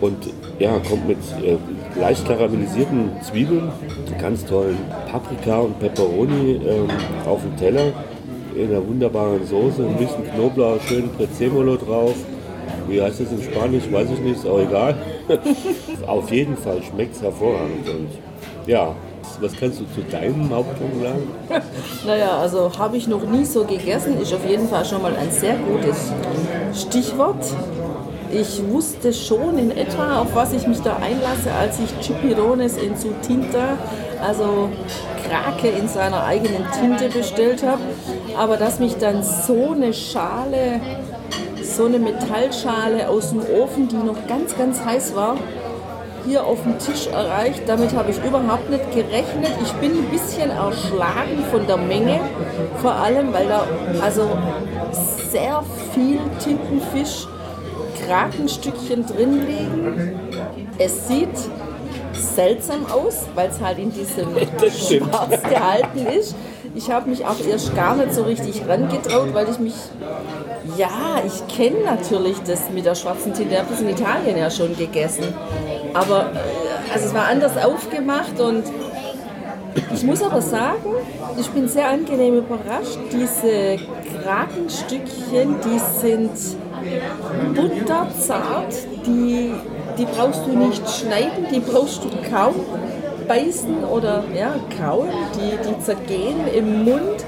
Und 0.00 0.16
ja, 0.58 0.78
kommt 0.88 1.08
mit 1.08 1.18
äh, 1.42 1.56
leicht 1.98 2.26
karamellisierten 2.26 3.10
Zwiebeln, 3.22 3.70
ganz 4.20 4.44
tollen 4.44 4.78
Paprika 5.10 5.58
und 5.58 5.78
Peperoni 5.78 6.60
ähm, 6.66 6.88
auf 7.26 7.42
dem 7.42 7.56
Teller. 7.56 7.92
in 8.54 8.70
einer 8.70 8.86
wunderbaren 8.86 9.44
Soße, 9.44 9.84
ein 9.84 9.96
bisschen 9.96 10.24
Knoblauch, 10.32 10.80
schön 10.82 11.08
Prezzemolo 11.10 11.76
drauf. 11.76 12.14
Wie 12.88 13.00
heißt 13.00 13.20
das 13.20 13.32
in 13.32 13.42
Spanisch? 13.42 13.84
Weiß 13.90 14.08
ich 14.10 14.20
nicht, 14.20 14.36
ist 14.36 14.46
auch 14.46 14.60
egal. 14.60 14.94
Auf 16.06 16.30
jeden 16.30 16.56
Fall 16.56 16.82
schmeckt 16.82 17.16
es 17.16 17.22
hervorragend. 17.22 17.88
Und 17.88 18.08
ja, 18.66 18.94
was 19.40 19.52
kannst 19.58 19.80
du 19.80 19.84
zu 19.94 20.02
deinem 20.08 20.50
Hauptpunkt 20.50 21.02
sagen? 21.02 21.28
naja, 22.06 22.38
also 22.38 22.70
habe 22.78 22.96
ich 22.96 23.06
noch 23.06 23.24
nie 23.24 23.44
so 23.44 23.64
gegessen, 23.64 24.20
ist 24.20 24.32
auf 24.32 24.48
jeden 24.48 24.68
Fall 24.68 24.84
schon 24.84 25.02
mal 25.02 25.14
ein 25.16 25.30
sehr 25.30 25.56
gutes 25.56 26.12
Stichwort. 26.74 27.44
Ich 28.30 28.62
wusste 28.68 29.12
schon 29.12 29.58
in 29.58 29.70
etwa, 29.70 30.20
auf 30.20 30.34
was 30.34 30.52
ich 30.52 30.66
mich 30.66 30.80
da 30.80 30.96
einlasse, 30.96 31.52
als 31.52 31.78
ich 31.78 32.04
Chipirones 32.04 32.76
in 32.76 32.96
su 32.96 33.10
Tinta, 33.26 33.78
also 34.20 34.70
Krake 35.28 35.68
in 35.68 35.86
seiner 35.88 36.24
eigenen 36.24 36.64
Tinte 36.72 37.08
bestellt 37.08 37.62
habe. 37.62 37.82
Aber 38.36 38.56
dass 38.56 38.80
mich 38.80 38.96
dann 38.96 39.22
so 39.22 39.70
eine 39.70 39.92
Schale, 39.92 40.80
so 41.62 41.84
eine 41.84 41.98
Metallschale 41.98 43.08
aus 43.08 43.30
dem 43.30 43.40
Ofen, 43.40 43.88
die 43.88 43.96
noch 43.96 44.26
ganz, 44.26 44.56
ganz 44.56 44.84
heiß 44.84 45.14
war, 45.14 45.36
hier 46.24 46.44
auf 46.44 46.62
dem 46.62 46.78
Tisch 46.78 47.06
erreicht. 47.06 47.62
Damit 47.66 47.94
habe 47.94 48.10
ich 48.10 48.18
überhaupt 48.18 48.70
nicht 48.70 48.92
gerechnet. 48.92 49.52
Ich 49.62 49.72
bin 49.74 49.92
ein 49.92 50.08
bisschen 50.10 50.50
erschlagen 50.50 51.44
von 51.50 51.66
der 51.66 51.76
Menge, 51.76 52.20
vor 52.80 52.92
allem 52.92 53.32
weil 53.32 53.48
da 53.48 53.66
also 54.02 54.28
sehr 55.30 55.62
viel 55.92 56.18
Tintenfisch, 56.42 57.26
Krakenstückchen 58.06 59.06
drin 59.06 59.46
liegen. 59.46 60.18
Es 60.78 61.08
sieht 61.08 61.36
seltsam 62.12 62.86
aus, 62.86 63.24
weil 63.34 63.48
es 63.48 63.60
halt 63.60 63.78
in 63.78 63.92
diesem 63.92 64.28
Schwarz 64.58 65.42
gehalten 65.42 66.06
ist. 66.06 66.34
Ich 66.74 66.90
habe 66.90 67.08
mich 67.08 67.24
auch 67.24 67.36
erst 67.48 67.74
gar 67.76 67.94
nicht 67.94 68.12
so 68.12 68.22
richtig 68.22 68.62
rangetraut, 68.66 69.32
weil 69.32 69.48
ich 69.48 69.58
mich, 69.58 69.74
ja, 70.76 71.22
ich 71.24 71.56
kenne 71.56 71.84
natürlich 71.84 72.36
das 72.46 72.70
mit 72.70 72.84
der 72.84 72.94
schwarzen 72.94 73.34
Tinte, 73.34 73.54
ich 73.54 73.60
habe 73.60 73.74
in 73.74 73.88
Italien 73.88 74.36
ja 74.36 74.50
schon 74.50 74.76
gegessen. 74.76 75.24
Aber 75.92 76.32
äh, 76.34 76.92
also 76.92 77.06
es 77.06 77.14
war 77.14 77.28
anders 77.28 77.56
aufgemacht 77.56 78.40
und 78.40 78.64
ich 79.92 80.02
muss 80.02 80.22
aber 80.22 80.40
sagen, 80.40 80.84
ich 81.38 81.48
bin 81.50 81.68
sehr 81.68 81.88
angenehm 81.88 82.38
überrascht. 82.38 82.98
Diese 83.12 83.78
Krakenstückchen, 84.22 85.56
die 85.64 85.78
sind 86.00 86.30
butterzart, 87.54 88.74
die, 89.06 89.52
die 89.98 90.04
brauchst 90.04 90.46
du 90.46 90.56
nicht 90.56 90.88
schneiden, 90.88 91.46
die 91.52 91.60
brauchst 91.60 92.04
du 92.04 92.08
kaum 92.30 92.54
beißen 93.26 93.84
oder 93.84 94.24
ja, 94.36 94.54
kauen, 94.78 95.08
die, 95.34 95.68
die 95.68 95.80
zergehen 95.80 96.46
im 96.54 96.84
Mund. 96.84 97.24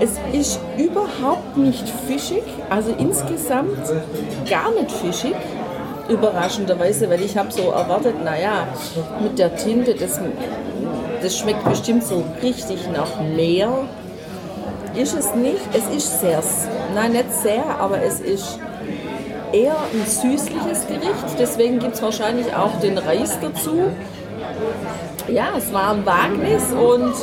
Es 0.00 0.12
ist 0.32 0.60
überhaupt 0.76 1.56
nicht 1.56 1.88
fischig, 2.06 2.42
also 2.70 2.94
insgesamt 2.98 3.78
gar 4.48 4.70
nicht 4.72 4.92
fischig 4.92 5.34
überraschenderweise, 6.08 7.10
weil 7.10 7.20
ich 7.22 7.36
habe 7.36 7.50
so 7.52 7.70
erwartet, 7.70 8.22
naja, 8.24 8.68
mit 9.22 9.38
der 9.38 9.56
Tinte, 9.56 9.94
das, 9.94 10.20
das 11.22 11.36
schmeckt 11.36 11.64
bestimmt 11.64 12.04
so 12.04 12.24
richtig 12.42 12.88
nach 12.92 13.20
Meer. 13.20 13.70
Ist 14.94 15.14
es 15.14 15.34
nicht. 15.34 15.60
Es 15.72 15.94
ist 15.94 16.20
sehr, 16.20 16.42
nein, 16.94 17.12
nicht 17.12 17.32
sehr, 17.32 17.64
aber 17.78 18.02
es 18.02 18.20
ist 18.20 18.58
eher 19.52 19.76
ein 19.92 20.06
süßliches 20.06 20.86
Gericht. 20.86 21.38
Deswegen 21.38 21.78
gibt 21.78 21.94
es 21.94 22.02
wahrscheinlich 22.02 22.54
auch 22.54 22.80
den 22.80 22.98
Reis 22.98 23.38
dazu. 23.40 23.90
Ja, 25.28 25.48
es 25.56 25.72
war 25.72 25.92
ein 25.92 26.06
Wagnis 26.06 26.72
und 26.72 27.14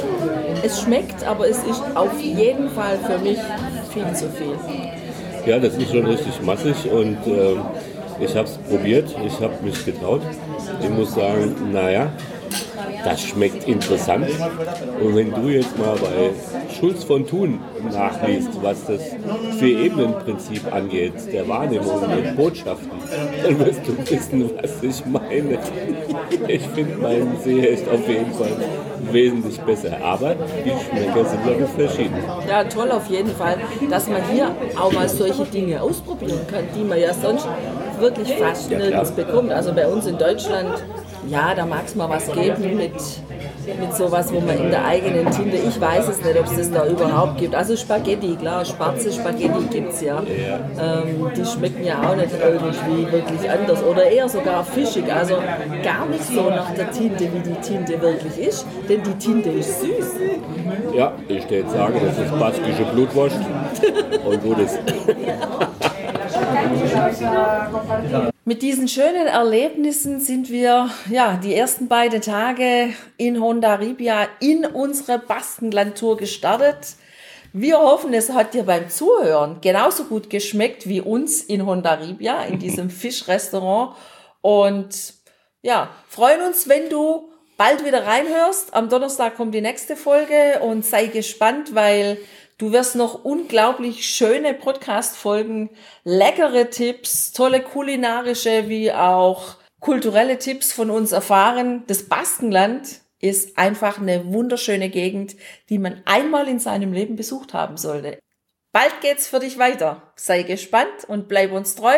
es 0.65 0.81
schmeckt, 0.81 1.23
aber 1.23 1.47
es 1.47 1.59
ist 1.59 1.83
auf 1.93 2.19
jeden 2.19 2.69
Fall 2.69 2.97
für 2.97 3.19
mich 3.19 3.37
viel 3.93 4.13
zu 4.13 4.29
viel. 4.29 4.57
Ja, 5.45 5.59
das 5.59 5.77
ist 5.77 5.91
schon 5.91 6.05
richtig 6.05 6.41
massig 6.41 6.75
und 6.91 7.17
äh, 7.27 7.55
ich 8.19 8.35
habe 8.35 8.47
es 8.47 8.57
probiert, 8.69 9.15
ich 9.25 9.39
habe 9.39 9.53
mich 9.63 9.85
getraut. 9.85 10.21
Ich 10.81 10.89
muss 10.89 11.13
sagen, 11.13 11.55
naja, 11.71 12.11
das 13.05 13.21
schmeckt 13.21 13.67
interessant. 13.67 14.27
Und 15.01 15.15
wenn 15.15 15.31
du 15.31 15.47
jetzt 15.49 15.77
mal 15.77 15.95
bei 15.95 16.31
Schulz 16.77 17.03
von 17.03 17.25
Thun 17.25 17.59
nachliest, 17.91 18.49
was 18.61 18.85
das 18.85 19.01
Vier-Ebenen-Prinzip 19.59 20.73
angeht, 20.73 21.13
der 21.31 21.47
Wahrnehmung 21.47 22.01
und 22.01 22.35
Botschaften, 22.35 22.89
dann 23.43 23.59
wirst 23.59 23.81
du 23.85 23.97
wissen, 24.11 24.49
was 24.59 24.81
ich 24.81 25.05
meine. 25.05 25.59
Ich 26.47 26.63
finde 26.69 26.97
meinen 26.97 27.37
See 27.43 27.59
ist 27.59 27.87
auf 27.87 28.07
jeden 28.07 28.33
Fall 28.33 28.51
wesentlich 29.11 29.59
besser. 29.61 29.97
Aber 30.03 30.33
die 30.33 30.71
Schmecker 30.71 31.25
sind 31.25 31.45
wirklich 31.45 31.69
verschieden. 31.69 32.15
Ja, 32.49 32.63
toll 32.63 32.91
auf 32.91 33.07
jeden 33.07 33.31
Fall, 33.35 33.57
dass 33.89 34.07
man 34.07 34.21
hier 34.31 34.49
auch 34.79 34.91
mal 34.91 35.07
solche 35.07 35.45
Dinge 35.45 35.81
ausprobieren 35.81 36.39
kann, 36.49 36.63
die 36.75 36.83
man 36.83 36.99
ja 36.99 37.13
sonst 37.13 37.47
wirklich 37.99 38.33
fast 38.33 38.71
ja, 38.71 38.79
nirgends 38.79 39.11
bekommt. 39.11 39.51
Also 39.51 39.73
bei 39.73 39.87
uns 39.87 40.07
in 40.07 40.17
Deutschland, 40.17 40.83
ja, 41.27 41.53
da 41.55 41.65
mag 41.65 41.83
es 41.85 41.95
mal 41.95 42.09
was 42.09 42.31
geben 42.31 42.77
mit, 42.77 42.93
mit 42.93 43.93
sowas, 43.95 44.31
wo 44.31 44.39
man 44.39 44.57
in 44.57 44.69
der 44.69 44.85
eigenen 44.85 45.29
Tinte, 45.31 45.57
ich 45.57 45.79
weiß 45.79 46.07
es 46.07 46.23
nicht, 46.23 46.39
ob 46.39 46.45
es 46.45 46.57
das 46.57 46.71
da 46.71 46.87
überhaupt 46.87 47.37
gibt. 47.37 47.55
Also 47.55 47.75
Spaghetti, 47.75 48.35
klar, 48.35 48.63
schwarze 48.65 49.11
Spaghetti 49.11 49.65
gibt 49.69 49.93
es 49.93 50.01
ja. 50.01 50.19
Ähm, 50.19 51.31
die 51.35 51.45
schmecken 51.45 51.83
ja 51.83 52.01
auch 52.01 52.15
nicht 52.15 52.31
irgendwie 52.41 53.11
wirklich 53.11 53.49
anders 53.49 53.83
oder 53.83 54.05
eher 54.05 54.29
sogar 54.29 54.63
fischig. 54.63 55.11
Also 55.11 55.35
gar 55.83 56.05
nicht 56.07 56.25
so 56.25 56.49
nach 56.49 56.73
der 56.73 56.91
Tinte, 56.91 57.27
wie 57.33 57.49
die 57.49 57.55
Tinte 57.61 58.01
wirklich 58.01 58.37
ist, 58.47 58.65
denn 58.87 59.01
die 59.03 59.13
Tinte 59.15 59.49
ist 59.49 59.81
süß. 59.81 60.15
Ja, 60.95 61.13
ich 61.27 61.49
würde 61.49 61.69
sagen, 61.69 61.99
das 62.05 62.17
ist 62.25 62.39
baskische 62.39 62.85
Blutwurst 62.93 63.39
und 64.25 64.43
gutes. 64.43 64.77
Mit 68.47 68.61
diesen 68.61 68.87
schönen 68.87 69.25
Erlebnissen 69.25 70.19
sind 70.19 70.51
wir 70.51 70.91
ja 71.09 71.35
die 71.35 71.55
ersten 71.55 71.87
beiden 71.87 72.21
Tage 72.21 72.93
in 73.17 73.41
Hondaribia 73.41 74.27
in 74.39 74.67
unsere 74.67 75.17
Baskenlandtour 75.17 76.15
gestartet. 76.17 76.93
Wir 77.53 77.79
hoffen, 77.79 78.13
es 78.13 78.29
hat 78.29 78.53
dir 78.53 78.61
beim 78.61 78.87
Zuhören 78.87 79.61
genauso 79.61 80.03
gut 80.03 80.29
geschmeckt 80.29 80.87
wie 80.87 81.01
uns 81.01 81.41
in 81.41 81.65
Hondaribia, 81.65 82.43
in 82.43 82.59
diesem 82.59 82.89
Fischrestaurant. 82.91 83.95
Und 84.41 85.15
ja, 85.63 85.89
freuen 86.07 86.41
uns, 86.43 86.69
wenn 86.69 86.87
du 86.91 87.31
bald 87.57 87.83
wieder 87.83 88.05
reinhörst. 88.05 88.75
Am 88.75 88.89
Donnerstag 88.89 89.37
kommt 89.37 89.55
die 89.55 89.61
nächste 89.61 89.95
Folge 89.95 90.59
und 90.61 90.85
sei 90.85 91.07
gespannt, 91.07 91.73
weil 91.73 92.19
Du 92.57 92.71
wirst 92.71 92.95
noch 92.95 93.25
unglaublich 93.25 94.05
schöne 94.05 94.53
Podcast-Folgen, 94.53 95.71
leckere 96.05 96.69
Tipps, 96.69 97.33
tolle 97.33 97.61
kulinarische 97.61 98.69
wie 98.69 98.93
auch 98.93 99.57
kulturelle 99.81 100.37
Tipps 100.37 100.71
von 100.71 100.89
uns 100.89 101.11
erfahren. 101.11 101.83
Das 101.87 102.03
Baskenland 102.03 103.01
ist 103.19 103.57
einfach 103.57 103.99
eine 103.99 104.31
wunderschöne 104.31 104.89
Gegend, 104.89 105.35
die 105.69 105.79
man 105.79 106.01
einmal 106.05 106.47
in 106.47 106.59
seinem 106.59 106.93
Leben 106.93 107.17
besucht 107.17 107.53
haben 107.53 107.75
sollte. 107.75 108.19
Bald 108.71 109.01
geht's 109.01 109.27
für 109.27 109.39
dich 109.39 109.57
weiter. 109.57 110.13
Sei 110.15 110.43
gespannt 110.43 111.05
und 111.07 111.27
bleib 111.27 111.51
uns 111.51 111.75
treu. 111.75 111.97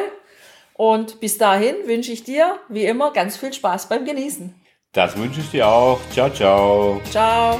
Und 0.74 1.20
bis 1.20 1.38
dahin 1.38 1.76
wünsche 1.86 2.12
ich 2.12 2.24
dir, 2.24 2.60
wie 2.70 2.86
immer, 2.86 3.14
ganz 3.14 3.38
viel 3.38 3.54
Spaß 3.54 3.90
beim 3.90 4.06
Genießen. 4.06 4.56
Das 4.92 5.18
wünsche 5.18 5.42
ich 5.42 5.52
dir 5.52 5.68
auch. 5.68 6.00
Ciao, 6.12 6.30
ciao. 6.30 7.02
Ciao. 7.12 7.60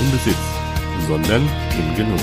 im 0.00 0.10
Besitz, 0.10 0.36
sondern 1.06 1.42
im 1.78 1.94
Genuss. 1.96 2.22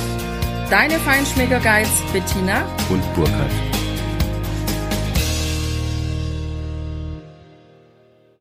Deine 0.69 0.97
Feinschmecker 0.99 1.59
Guides 1.59 2.01
Bettina 2.11 2.65
und 2.89 3.01
Burkhard. 3.13 3.72